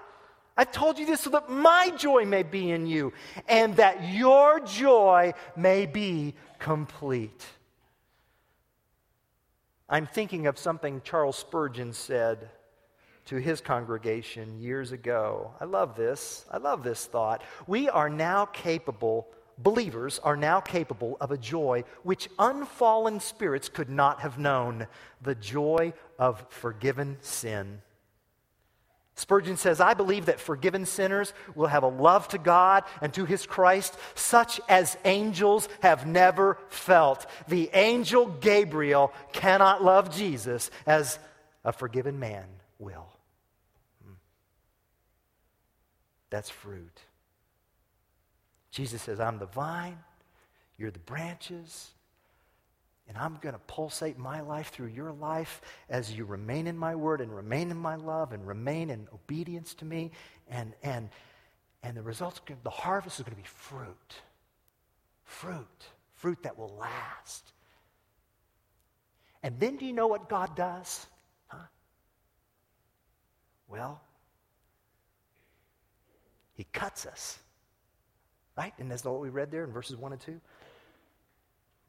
I've 0.55 0.71
told 0.71 0.99
you 0.99 1.05
this 1.05 1.21
so 1.21 1.31
that 1.31 1.49
my 1.49 1.91
joy 1.97 2.25
may 2.25 2.43
be 2.43 2.69
in 2.69 2.85
you 2.85 3.13
and 3.47 3.75
that 3.77 4.07
your 4.13 4.59
joy 4.59 5.33
may 5.55 5.87
be 5.87 6.35
complete. 6.59 7.43
I'm 9.93 10.07
thinking 10.07 10.47
of 10.47 10.57
something 10.57 11.03
Charles 11.03 11.37
Spurgeon 11.37 11.93
said 11.93 12.49
to 13.25 13.35
his 13.35 13.61
congregation 13.61 14.59
years 14.59 14.91
ago. 14.91 15.51
I 15.61 15.65
love 15.65 15.95
this. 15.95 16.45
I 16.49 16.57
love 16.57 16.81
this 16.81 17.05
thought. 17.05 17.43
We 17.67 17.89
are 17.89 18.09
now 18.09 18.47
capable, 18.47 19.27
believers 19.59 20.17
are 20.23 20.35
now 20.35 20.61
capable 20.61 21.15
of 21.21 21.29
a 21.29 21.37
joy 21.37 21.83
which 22.01 22.27
unfallen 22.39 23.19
spirits 23.19 23.69
could 23.69 23.91
not 23.91 24.21
have 24.21 24.39
known 24.39 24.87
the 25.21 25.35
joy 25.35 25.93
of 26.17 26.43
forgiven 26.49 27.17
sin. 27.21 27.83
Spurgeon 29.23 29.55
says, 29.55 29.79
I 29.79 29.93
believe 29.93 30.25
that 30.25 30.41
forgiven 30.41 30.85
sinners 30.85 31.33
will 31.55 31.67
have 31.67 31.83
a 31.83 31.87
love 31.87 32.27
to 32.27 32.37
God 32.37 32.83
and 32.99 33.13
to 33.13 33.23
his 33.23 33.45
Christ 33.45 33.97
such 34.15 34.59
as 34.67 34.97
angels 35.05 35.69
have 35.81 36.05
never 36.05 36.57
felt. 36.67 37.25
The 37.47 37.69
angel 37.73 38.25
Gabriel 38.25 39.13
cannot 39.31 39.81
love 39.81 40.13
Jesus 40.13 40.69
as 40.85 41.19
a 41.63 41.71
forgiven 41.71 42.19
man 42.19 42.43
will. 42.79 43.07
Hmm. 44.03 44.15
That's 46.29 46.49
fruit. 46.49 46.99
Jesus 48.71 49.01
says, 49.03 49.21
I'm 49.21 49.39
the 49.39 49.45
vine, 49.45 49.99
you're 50.77 50.91
the 50.91 50.99
branches. 50.99 51.91
And 53.07 53.17
I'm 53.17 53.37
going 53.41 53.53
to 53.53 53.59
pulsate 53.67 54.17
my 54.17 54.41
life 54.41 54.69
through 54.69 54.87
your 54.87 55.11
life 55.11 55.61
as 55.89 56.13
you 56.13 56.25
remain 56.25 56.67
in 56.67 56.77
my 56.77 56.95
word 56.95 57.19
and 57.21 57.35
remain 57.35 57.69
in 57.69 57.77
my 57.77 57.95
love 57.95 58.31
and 58.31 58.47
remain 58.47 58.89
in 58.89 59.07
obedience 59.13 59.73
to 59.75 59.85
me. 59.85 60.11
And, 60.49 60.73
and, 60.83 61.09
And 61.83 61.97
the 61.97 62.01
results, 62.01 62.39
the 62.63 62.69
harvest 62.69 63.19
is 63.19 63.25
going 63.25 63.35
to 63.35 63.41
be 63.41 63.47
fruit. 63.47 64.13
Fruit. 65.25 65.85
Fruit 66.13 66.41
that 66.43 66.57
will 66.57 66.73
last. 66.79 67.51
And 69.43 69.59
then 69.59 69.75
do 69.75 69.85
you 69.85 69.91
know 69.91 70.07
what 70.07 70.29
God 70.29 70.55
does? 70.55 71.05
Huh? 71.47 71.57
Well, 73.67 74.01
He 76.53 76.63
cuts 76.71 77.05
us. 77.05 77.37
Right? 78.57 78.73
And 78.79 78.89
that's 78.89 79.03
what 79.03 79.19
we 79.19 79.29
read 79.29 79.51
there 79.51 79.65
in 79.65 79.71
verses 79.71 79.97
1 79.97 80.13
and 80.13 80.21
2. 80.21 80.39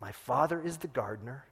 My 0.04 0.12
Father 0.12 0.60
is 0.60 0.76
the 0.76 0.86
gardener. 0.86 1.46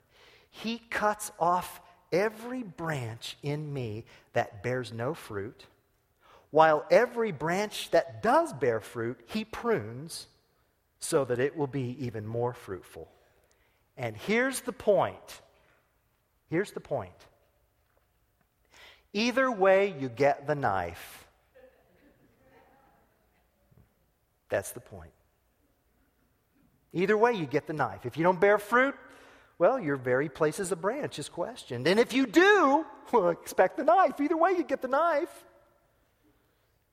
He 0.51 0.77
cuts 0.91 1.33
off 1.41 1.81
every 2.13 2.63
branch 2.63 3.39
in 3.43 3.73
me 3.73 4.05
that 4.35 4.63
bears 4.63 4.93
no 4.93 5.15
fruit, 5.15 5.65
while 6.51 6.85
every 6.91 7.33
branch 7.33 7.89
that 7.93 8.23
does 8.23 8.53
bear 8.53 8.79
fruit, 8.79 9.19
He 9.25 9.47
prunes 9.47 10.27
so 11.01 11.25
that 11.25 11.41
it 11.41 11.57
will 11.57 11.67
be 11.67 11.97
even 12.05 12.27
more 12.27 12.53
fruitful. 12.53 13.09
And 13.97 14.15
here's 14.19 14.61
the 14.61 14.73
point. 14.73 15.41
Here's 16.51 16.73
the 16.73 16.81
point. 16.81 17.27
Either 19.15 19.51
way, 19.51 19.95
you 19.99 20.11
get 20.11 20.47
the 20.47 20.55
knife. 20.55 21.27
That's 24.51 24.73
the 24.73 24.81
point. 24.81 25.13
Either 26.93 27.17
way, 27.17 27.33
you 27.33 27.47
get 27.47 27.67
the 27.67 27.73
knife. 27.73 28.05
If 28.05 28.17
you 28.17 28.25
don't 28.25 28.41
bear 28.41 28.59
fruit, 28.59 28.95
well, 29.59 29.79
your 29.79 29.97
very 29.97 30.29
place 30.29 30.61
as 30.61 30.73
a 30.73 30.77
branch 30.77 31.19
is 31.19 31.29
questioned. 31.29 31.87
And 31.87 31.99
if 31.99 32.13
you 32.13 32.27
do, 32.27 32.85
well, 33.13 33.29
expect 33.31 33.77
the 33.77 33.85
knife. 33.85 34.21
Either 34.21 34.37
way, 34.37 34.53
you 34.53 34.65
get 34.65 34.83
the 34.83 34.89
knife. 34.89 35.45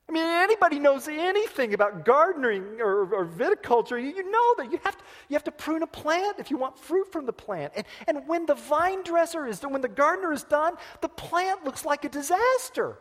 I 0.07 0.11
mean, 0.11 0.23
anybody 0.23 0.79
knows 0.79 1.07
anything 1.07 1.75
about 1.75 2.03
gardening 2.03 2.81
or, 2.81 3.13
or 3.13 3.25
viticulture, 3.27 4.01
you, 4.01 4.09
you, 4.15 4.31
know 4.31 4.55
that 4.57 4.71
you 4.71 4.79
have, 4.83 4.97
to, 4.97 5.03
you 5.27 5.35
have 5.35 5.43
to 5.43 5.51
prune 5.51 5.83
a 5.83 5.87
plant 5.87 6.39
if 6.39 6.49
you 6.49 6.57
want 6.57 6.79
fruit 6.79 7.11
from 7.11 7.27
the 7.27 7.33
plant. 7.33 7.73
And, 7.75 7.85
and 8.07 8.27
when 8.27 8.47
the 8.47 8.55
vine 8.55 9.03
dresser 9.03 9.45
is 9.45 9.59
done, 9.59 9.71
when 9.71 9.81
the 9.81 9.87
gardener 9.87 10.33
is 10.33 10.43
done, 10.43 10.73
the 11.01 11.09
plant 11.09 11.63
looks 11.63 11.85
like 11.85 12.05
a 12.05 12.09
disaster. 12.09 12.97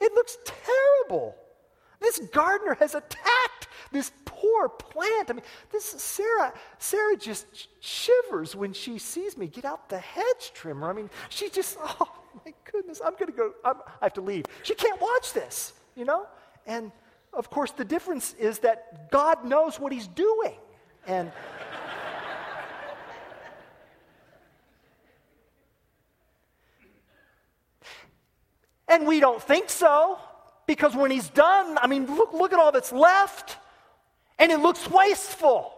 It 0.00 0.12
looks 0.14 0.36
terrible. 0.44 1.34
This 2.02 2.18
gardener 2.18 2.74
has 2.74 2.94
attacked 2.94 3.68
this 3.90 4.12
poor 4.26 4.68
plant. 4.68 5.30
I 5.30 5.32
mean, 5.32 5.42
this 5.70 5.84
Sarah, 5.84 6.52
Sarah 6.78 7.16
just 7.16 7.46
shivers 7.80 8.54
when 8.54 8.74
she 8.74 8.98
sees 8.98 9.38
me 9.38 9.46
get 9.46 9.64
out 9.64 9.88
the 9.88 9.98
hedge 9.98 10.52
trimmer. 10.52 10.90
I 10.90 10.92
mean, 10.92 11.08
she 11.30 11.48
just, 11.48 11.78
oh 11.80 12.12
my 12.44 12.52
goodness, 12.70 13.00
I'm 13.02 13.14
going 13.14 13.26
to 13.26 13.32
go, 13.32 13.52
I'm, 13.64 13.76
I 14.00 14.04
have 14.04 14.14
to 14.14 14.20
leave. 14.20 14.44
She 14.62 14.74
can't 14.74 15.00
watch 15.00 15.32
this 15.32 15.72
you 15.94 16.04
know? 16.04 16.26
And 16.66 16.90
of 17.32 17.48
course, 17.50 17.70
the 17.72 17.84
difference 17.84 18.34
is 18.34 18.60
that 18.60 19.10
God 19.10 19.44
knows 19.44 19.80
what 19.80 19.92
He's 19.92 20.06
doing. 20.08 20.54
And. 21.06 21.30
and 28.88 29.06
we 29.06 29.20
don't 29.20 29.42
think 29.42 29.70
so 29.70 30.18
because 30.66 30.94
when 30.94 31.10
He's 31.10 31.28
done, 31.28 31.78
I 31.80 31.86
mean, 31.86 32.06
look, 32.06 32.32
look 32.32 32.52
at 32.52 32.58
all 32.58 32.72
that's 32.72 32.92
left. 32.92 33.58
And 34.38 34.50
it 34.50 34.60
looks 34.60 34.88
wasteful. 34.88 35.72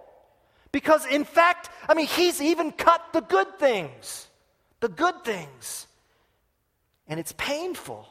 Because, 0.73 1.07
in 1.07 1.25
fact, 1.25 1.71
I 1.89 1.95
mean, 1.95 2.07
He's 2.07 2.41
even 2.41 2.73
cut 2.73 3.13
the 3.13 3.21
good 3.21 3.59
things. 3.59 4.29
The 4.81 4.89
good 4.89 5.25
things. 5.25 5.87
And 7.09 7.21
it's 7.21 7.33
painful. 7.33 8.09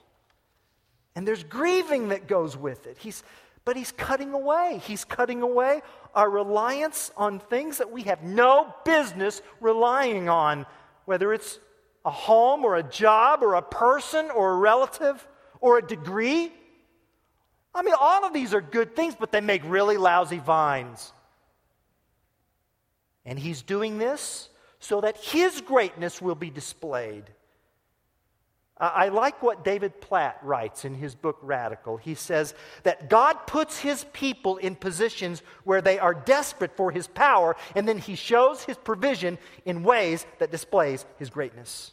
And 1.15 1.27
there's 1.27 1.43
grieving 1.43 2.09
that 2.09 2.27
goes 2.27 2.57
with 2.57 2.87
it. 2.87 2.97
He's, 2.99 3.23
but 3.65 3.75
he's 3.75 3.91
cutting 3.91 4.33
away. 4.33 4.81
He's 4.83 5.05
cutting 5.05 5.41
away 5.41 5.81
our 6.15 6.29
reliance 6.29 7.11
on 7.15 7.39
things 7.39 7.77
that 7.77 7.91
we 7.91 8.03
have 8.03 8.23
no 8.23 8.73
business 8.85 9.41
relying 9.59 10.29
on, 10.29 10.65
whether 11.05 11.33
it's 11.33 11.59
a 12.05 12.11
home 12.11 12.65
or 12.65 12.75
a 12.75 12.83
job 12.83 13.41
or 13.41 13.55
a 13.55 13.61
person 13.61 14.29
or 14.31 14.51
a 14.51 14.57
relative 14.57 15.25
or 15.61 15.77
a 15.77 15.81
degree. 15.81 16.51
I 17.75 17.81
mean, 17.81 17.95
all 17.99 18.25
of 18.25 18.33
these 18.33 18.53
are 18.53 18.61
good 18.61 18.95
things, 18.95 19.15
but 19.19 19.31
they 19.31 19.41
make 19.41 19.61
really 19.65 19.97
lousy 19.97 20.39
vines. 20.39 21.11
And 23.25 23.39
he's 23.39 23.61
doing 23.61 23.97
this 23.97 24.49
so 24.79 25.01
that 25.01 25.17
his 25.17 25.61
greatness 25.61 26.21
will 26.21 26.35
be 26.35 26.49
displayed. 26.49 27.23
I 28.77 29.09
like 29.09 29.41
what 29.41 29.63
David 29.63 30.01
Platt 30.01 30.39
writes 30.41 30.83
in 30.83 30.95
his 30.95 31.15
book 31.15 31.37
Radical. 31.41 31.95
He 31.95 32.15
says 32.15 32.53
that 32.81 33.09
God 33.09 33.35
puts 33.47 33.79
his 33.79 34.05
people 34.13 34.57
in 34.57 34.75
positions 34.75 35.41
where 35.63 35.81
they 35.81 35.99
are 35.99 36.13
desperate 36.13 36.75
for 36.75 36.91
his 36.91 37.07
power, 37.07 37.55
and 37.75 37.87
then 37.87 37.99
he 37.99 38.15
shows 38.15 38.63
his 38.63 38.75
provision 38.75 39.37
in 39.63 39.83
ways 39.83 40.25
that 40.39 40.51
displays 40.51 41.05
his 41.17 41.29
greatness. 41.29 41.91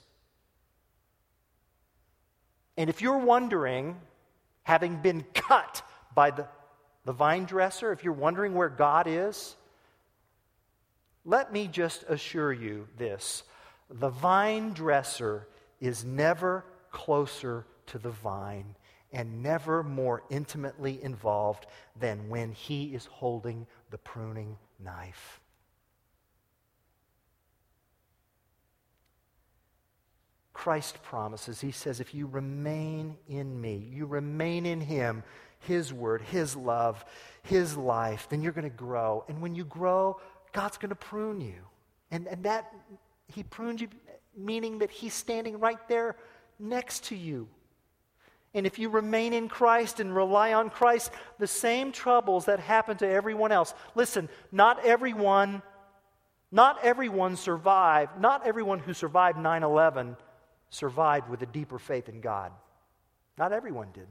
And 2.76 2.88
if 2.88 3.02
you're 3.02 3.18
wondering, 3.18 4.00
having 4.62 4.96
been 4.96 5.24
cut 5.34 5.82
by 6.14 6.30
the, 6.30 6.46
the 7.04 7.12
vine 7.12 7.44
dresser, 7.44 7.92
if 7.92 8.04
you're 8.04 8.12
wondering 8.12 8.54
where 8.54 8.68
God 8.68 9.06
is, 9.06 9.56
let 11.24 11.52
me 11.52 11.66
just 11.66 12.04
assure 12.08 12.52
you 12.52 12.86
this 12.96 13.42
the 13.90 14.08
vine 14.08 14.72
dresser 14.72 15.48
is 15.80 16.04
never 16.04 16.64
closer 16.90 17.66
to 17.86 17.98
the 17.98 18.10
vine 18.10 18.76
and 19.12 19.42
never 19.42 19.82
more 19.82 20.22
intimately 20.30 21.02
involved 21.02 21.66
than 21.98 22.28
when 22.28 22.52
he 22.52 22.94
is 22.94 23.06
holding 23.06 23.66
the 23.90 23.98
pruning 23.98 24.56
knife. 24.78 25.39
Christ 30.60 31.02
promises, 31.02 31.58
he 31.58 31.70
says, 31.70 32.00
if 32.00 32.14
you 32.14 32.26
remain 32.26 33.16
in 33.28 33.58
me, 33.58 33.88
you 33.90 34.04
remain 34.04 34.66
in 34.66 34.78
him, 34.78 35.22
his 35.60 35.90
word, 35.90 36.20
his 36.20 36.54
love, 36.54 37.02
his 37.42 37.78
life, 37.78 38.26
then 38.28 38.42
you're 38.42 38.52
going 38.52 38.68
to 38.68 38.76
grow. 38.76 39.24
And 39.26 39.40
when 39.40 39.54
you 39.54 39.64
grow, 39.64 40.20
God's 40.52 40.76
going 40.76 40.90
to 40.90 40.94
prune 40.94 41.40
you. 41.40 41.62
And, 42.10 42.26
and 42.26 42.44
that, 42.44 42.70
he 43.26 43.42
prunes 43.42 43.80
you, 43.80 43.88
meaning 44.36 44.80
that 44.80 44.90
he's 44.90 45.14
standing 45.14 45.58
right 45.60 45.78
there 45.88 46.16
next 46.58 47.04
to 47.04 47.16
you. 47.16 47.48
And 48.52 48.66
if 48.66 48.78
you 48.78 48.90
remain 48.90 49.32
in 49.32 49.48
Christ 49.48 49.98
and 49.98 50.14
rely 50.14 50.52
on 50.52 50.68
Christ, 50.68 51.10
the 51.38 51.46
same 51.46 51.90
troubles 51.90 52.44
that 52.44 52.60
happen 52.60 52.98
to 52.98 53.08
everyone 53.08 53.50
else. 53.50 53.72
Listen, 53.94 54.28
not 54.52 54.84
everyone 54.84 55.62
not 56.52 56.80
everyone 56.82 57.36
survived, 57.36 58.20
not 58.20 58.44
everyone 58.44 58.80
who 58.80 58.92
survived 58.92 59.38
9/11 59.38 60.16
survived 60.70 61.28
with 61.28 61.42
a 61.42 61.46
deeper 61.46 61.78
faith 61.78 62.08
in 62.08 62.20
God. 62.20 62.52
Not 63.36 63.52
everyone 63.52 63.88
did. 63.92 64.06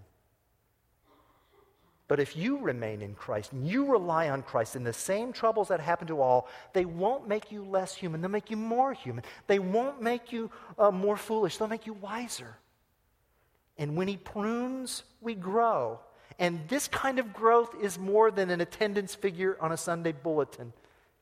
But 2.09 2.19
if 2.19 2.35
you 2.35 2.57
remain 2.57 3.03
in 3.03 3.13
Christ 3.13 3.53
and 3.53 3.67
you 3.67 3.85
rely 3.85 4.29
on 4.29 4.41
Christ, 4.41 4.75
and 4.75 4.85
the 4.85 4.91
same 4.91 5.31
troubles 5.31 5.67
that 5.67 5.79
happen 5.79 6.07
to 6.07 6.21
all, 6.21 6.49
they 6.73 6.83
won't 6.83 7.27
make 7.27 7.51
you 7.51 7.63
less 7.63 7.93
human. 7.93 8.19
They'll 8.19 8.31
make 8.31 8.49
you 8.49 8.57
more 8.57 8.93
human. 8.93 9.23
They 9.45 9.59
won't 9.59 10.01
make 10.01 10.31
you 10.31 10.49
uh, 10.79 10.89
more 10.89 11.17
foolish. 11.17 11.57
They'll 11.57 11.67
make 11.67 11.85
you 11.85 11.93
wiser. 11.93 12.57
And 13.77 13.95
when 13.95 14.07
He 14.07 14.17
prunes, 14.17 15.03
we 15.21 15.35
grow. 15.35 15.99
And 16.39 16.67
this 16.67 16.87
kind 16.87 17.19
of 17.19 17.31
growth 17.31 17.75
is 17.79 17.99
more 17.99 18.31
than 18.31 18.49
an 18.49 18.59
attendance 18.59 19.13
figure 19.13 19.55
on 19.61 19.71
a 19.71 19.77
Sunday 19.77 20.11
bulletin. 20.11 20.73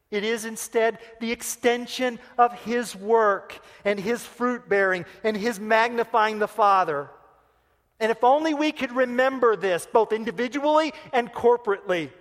It 0.10 0.24
is 0.24 0.46
instead 0.46 1.00
the 1.20 1.32
extension 1.32 2.20
of 2.38 2.54
His 2.54 2.96
work 2.96 3.60
and 3.84 4.00
His 4.00 4.26
fruit 4.26 4.70
bearing 4.70 5.06
and 5.24 5.36
His 5.36 5.60
magnifying 5.60 6.40
the 6.40 6.48
Father. 6.48 7.10
And 8.00 8.12
if 8.12 8.24
only 8.24 8.54
we 8.54 8.72
could 8.72 8.92
remember 8.92 9.56
this, 9.56 9.88
both 9.92 10.14
individually 10.14 10.94
and 11.12 11.32
corporately. 11.34 12.12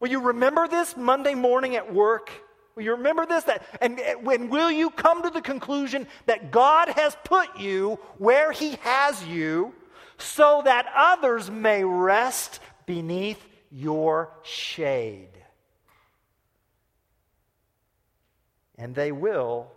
Will 0.00 0.08
you 0.08 0.20
remember 0.20 0.66
this 0.66 0.96
Monday 0.96 1.34
morning 1.34 1.76
at 1.76 1.92
work? 1.92 2.30
Will 2.74 2.82
you 2.82 2.92
remember 2.92 3.26
this? 3.26 3.44
That, 3.44 3.64
and 3.80 4.00
when 4.22 4.50
will 4.50 4.70
you 4.70 4.90
come 4.90 5.22
to 5.22 5.30
the 5.30 5.40
conclusion 5.40 6.06
that 6.26 6.50
God 6.50 6.88
has 6.88 7.16
put 7.24 7.58
you 7.58 7.98
where 8.18 8.50
He 8.52 8.72
has 8.82 9.24
you 9.24 9.72
so 10.18 10.62
that 10.64 10.86
others 10.94 11.50
may 11.50 11.84
rest 11.84 12.60
beneath 12.86 13.44
your 13.70 14.32
shade? 14.42 15.35
And 18.78 18.94
they 18.94 19.12
will 19.12 19.70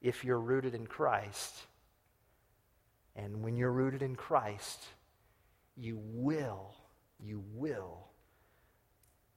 if 0.00 0.24
you're 0.24 0.40
rooted 0.40 0.74
in 0.74 0.86
Christ. 0.86 1.54
And 3.14 3.42
when 3.42 3.56
you're 3.56 3.70
rooted 3.72 4.02
in 4.02 4.16
Christ, 4.16 4.82
you 5.76 5.98
will, 6.02 6.74
you 7.20 7.42
will 7.54 8.08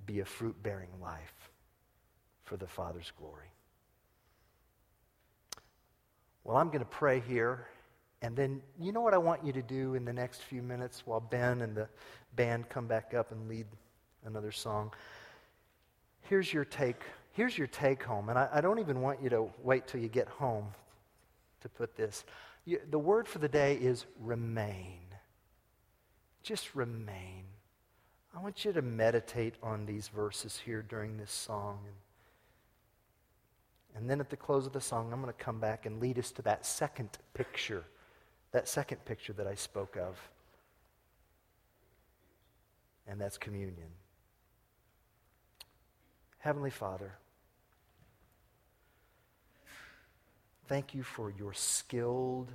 be 0.06 0.22
a 0.22 0.26
fruit 0.26 0.62
bearing 0.64 0.90
life 1.02 1.50
for 2.44 2.58
the 2.58 2.68
Father's 2.68 3.12
glory. 3.18 3.52
Well, 6.44 6.58
I'm 6.58 6.68
going 6.68 6.80
to 6.80 6.86
pray 6.86 7.20
here, 7.20 7.68
And 8.26 8.36
then, 8.36 8.62
you 8.80 8.92
know 8.92 9.02
what 9.02 9.14
I 9.14 9.20
want 9.20 9.46
you 9.46 9.54
to 9.54 9.62
do 9.62 9.94
in 9.94 10.04
the 10.04 10.14
next 10.14 10.42
few 10.42 10.64
minutes 10.64 11.04
while 11.06 11.20
Ben 11.20 11.62
and 11.62 11.76
the 11.76 11.88
band 12.36 12.70
come 12.70 12.88
back 12.88 13.14
up 13.14 13.32
and 13.32 13.48
lead 13.48 13.68
another 14.26 14.52
song? 14.52 14.92
Here's 16.22 16.52
your 16.52 16.66
take. 16.66 17.04
Here's 17.36 17.58
your 17.58 17.68
take 17.68 18.04
home. 18.04 18.30
And 18.30 18.38
I, 18.40 18.50
I 18.54 18.62
don't 18.62 18.80
even 18.80 19.02
want 19.02 19.22
you 19.22 19.30
to 19.30 19.48
wait 19.64 19.88
till 19.88 20.02
you 20.02 20.08
get 20.08 20.28
home 20.28 20.68
to 21.62 21.70
put 21.70 21.96
this. 21.96 22.26
You, 22.66 22.80
the 22.90 23.00
word 23.00 23.28
for 23.28 23.40
the 23.40 23.48
day 23.48 23.76
is 23.76 24.06
remain. 24.20 25.00
Just 26.44 26.76
remain. 26.76 27.44
I 28.36 28.42
want 28.42 28.66
you 28.66 28.74
to 28.74 28.82
meditate 28.82 29.56
on 29.64 29.86
these 29.86 30.08
verses 30.08 30.60
here 30.64 30.82
during 30.82 31.18
this 31.18 31.32
song. 31.32 31.80
And, 31.86 31.96
and 33.96 34.10
then 34.10 34.20
at 34.20 34.30
the 34.30 34.38
close 34.38 34.66
of 34.66 34.74
the 34.74 34.82
song, 34.82 35.14
I'm 35.14 35.22
going 35.22 35.34
to 35.34 35.44
come 35.44 35.60
back 35.60 35.86
and 35.86 36.02
lead 36.02 36.20
us 36.20 36.32
to 36.32 36.42
that 36.42 36.66
second 36.66 37.10
picture 37.34 37.86
that 38.56 38.70
second 38.70 39.04
picture 39.04 39.34
that 39.34 39.48
I 39.48 39.56
spoke 39.56 39.98
of. 39.98 40.18
And 43.06 43.20
that's 43.20 43.38
communion. 43.38 43.90
Heavenly 46.38 46.70
Father, 46.70 47.12
thank 50.68 50.94
you 50.94 51.04
for 51.04 51.32
your 51.32 51.54
skilled 51.54 52.52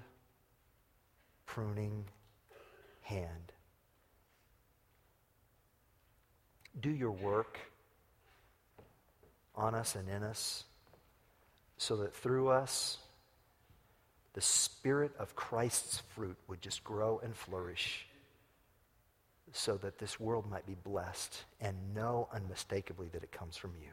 pruning 1.47 2.05
hand. 3.03 3.53
Do 6.81 6.91
your 6.91 7.11
work 7.11 7.59
on 9.55 9.75
us 9.75 9.95
and 9.95 10.09
in 10.09 10.23
us 10.23 10.65
so 11.77 11.97
that 11.97 12.15
through 12.15 12.49
us, 12.49 12.99
the 14.35 14.41
spirit 14.41 15.13
of 15.19 15.35
Christ's 15.35 16.03
fruit 16.15 16.37
would 16.47 16.63
just 16.63 16.85
grow 16.85 17.21
and 17.23 17.35
flourish 17.35 18.07
so 19.53 19.77
that 19.79 19.99
this 19.99 20.21
world 20.21 20.49
might 20.49 20.67
be 20.67 20.77
blessed 20.85 21.43
and 21.61 21.77
know 21.95 22.29
unmistakably 22.33 23.09
that 23.13 23.25
it 23.25 23.33
comes 23.33 23.57
from 23.57 23.73
you. 23.83 23.91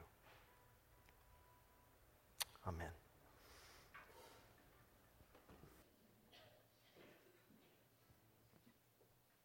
Amen. 2.68 2.92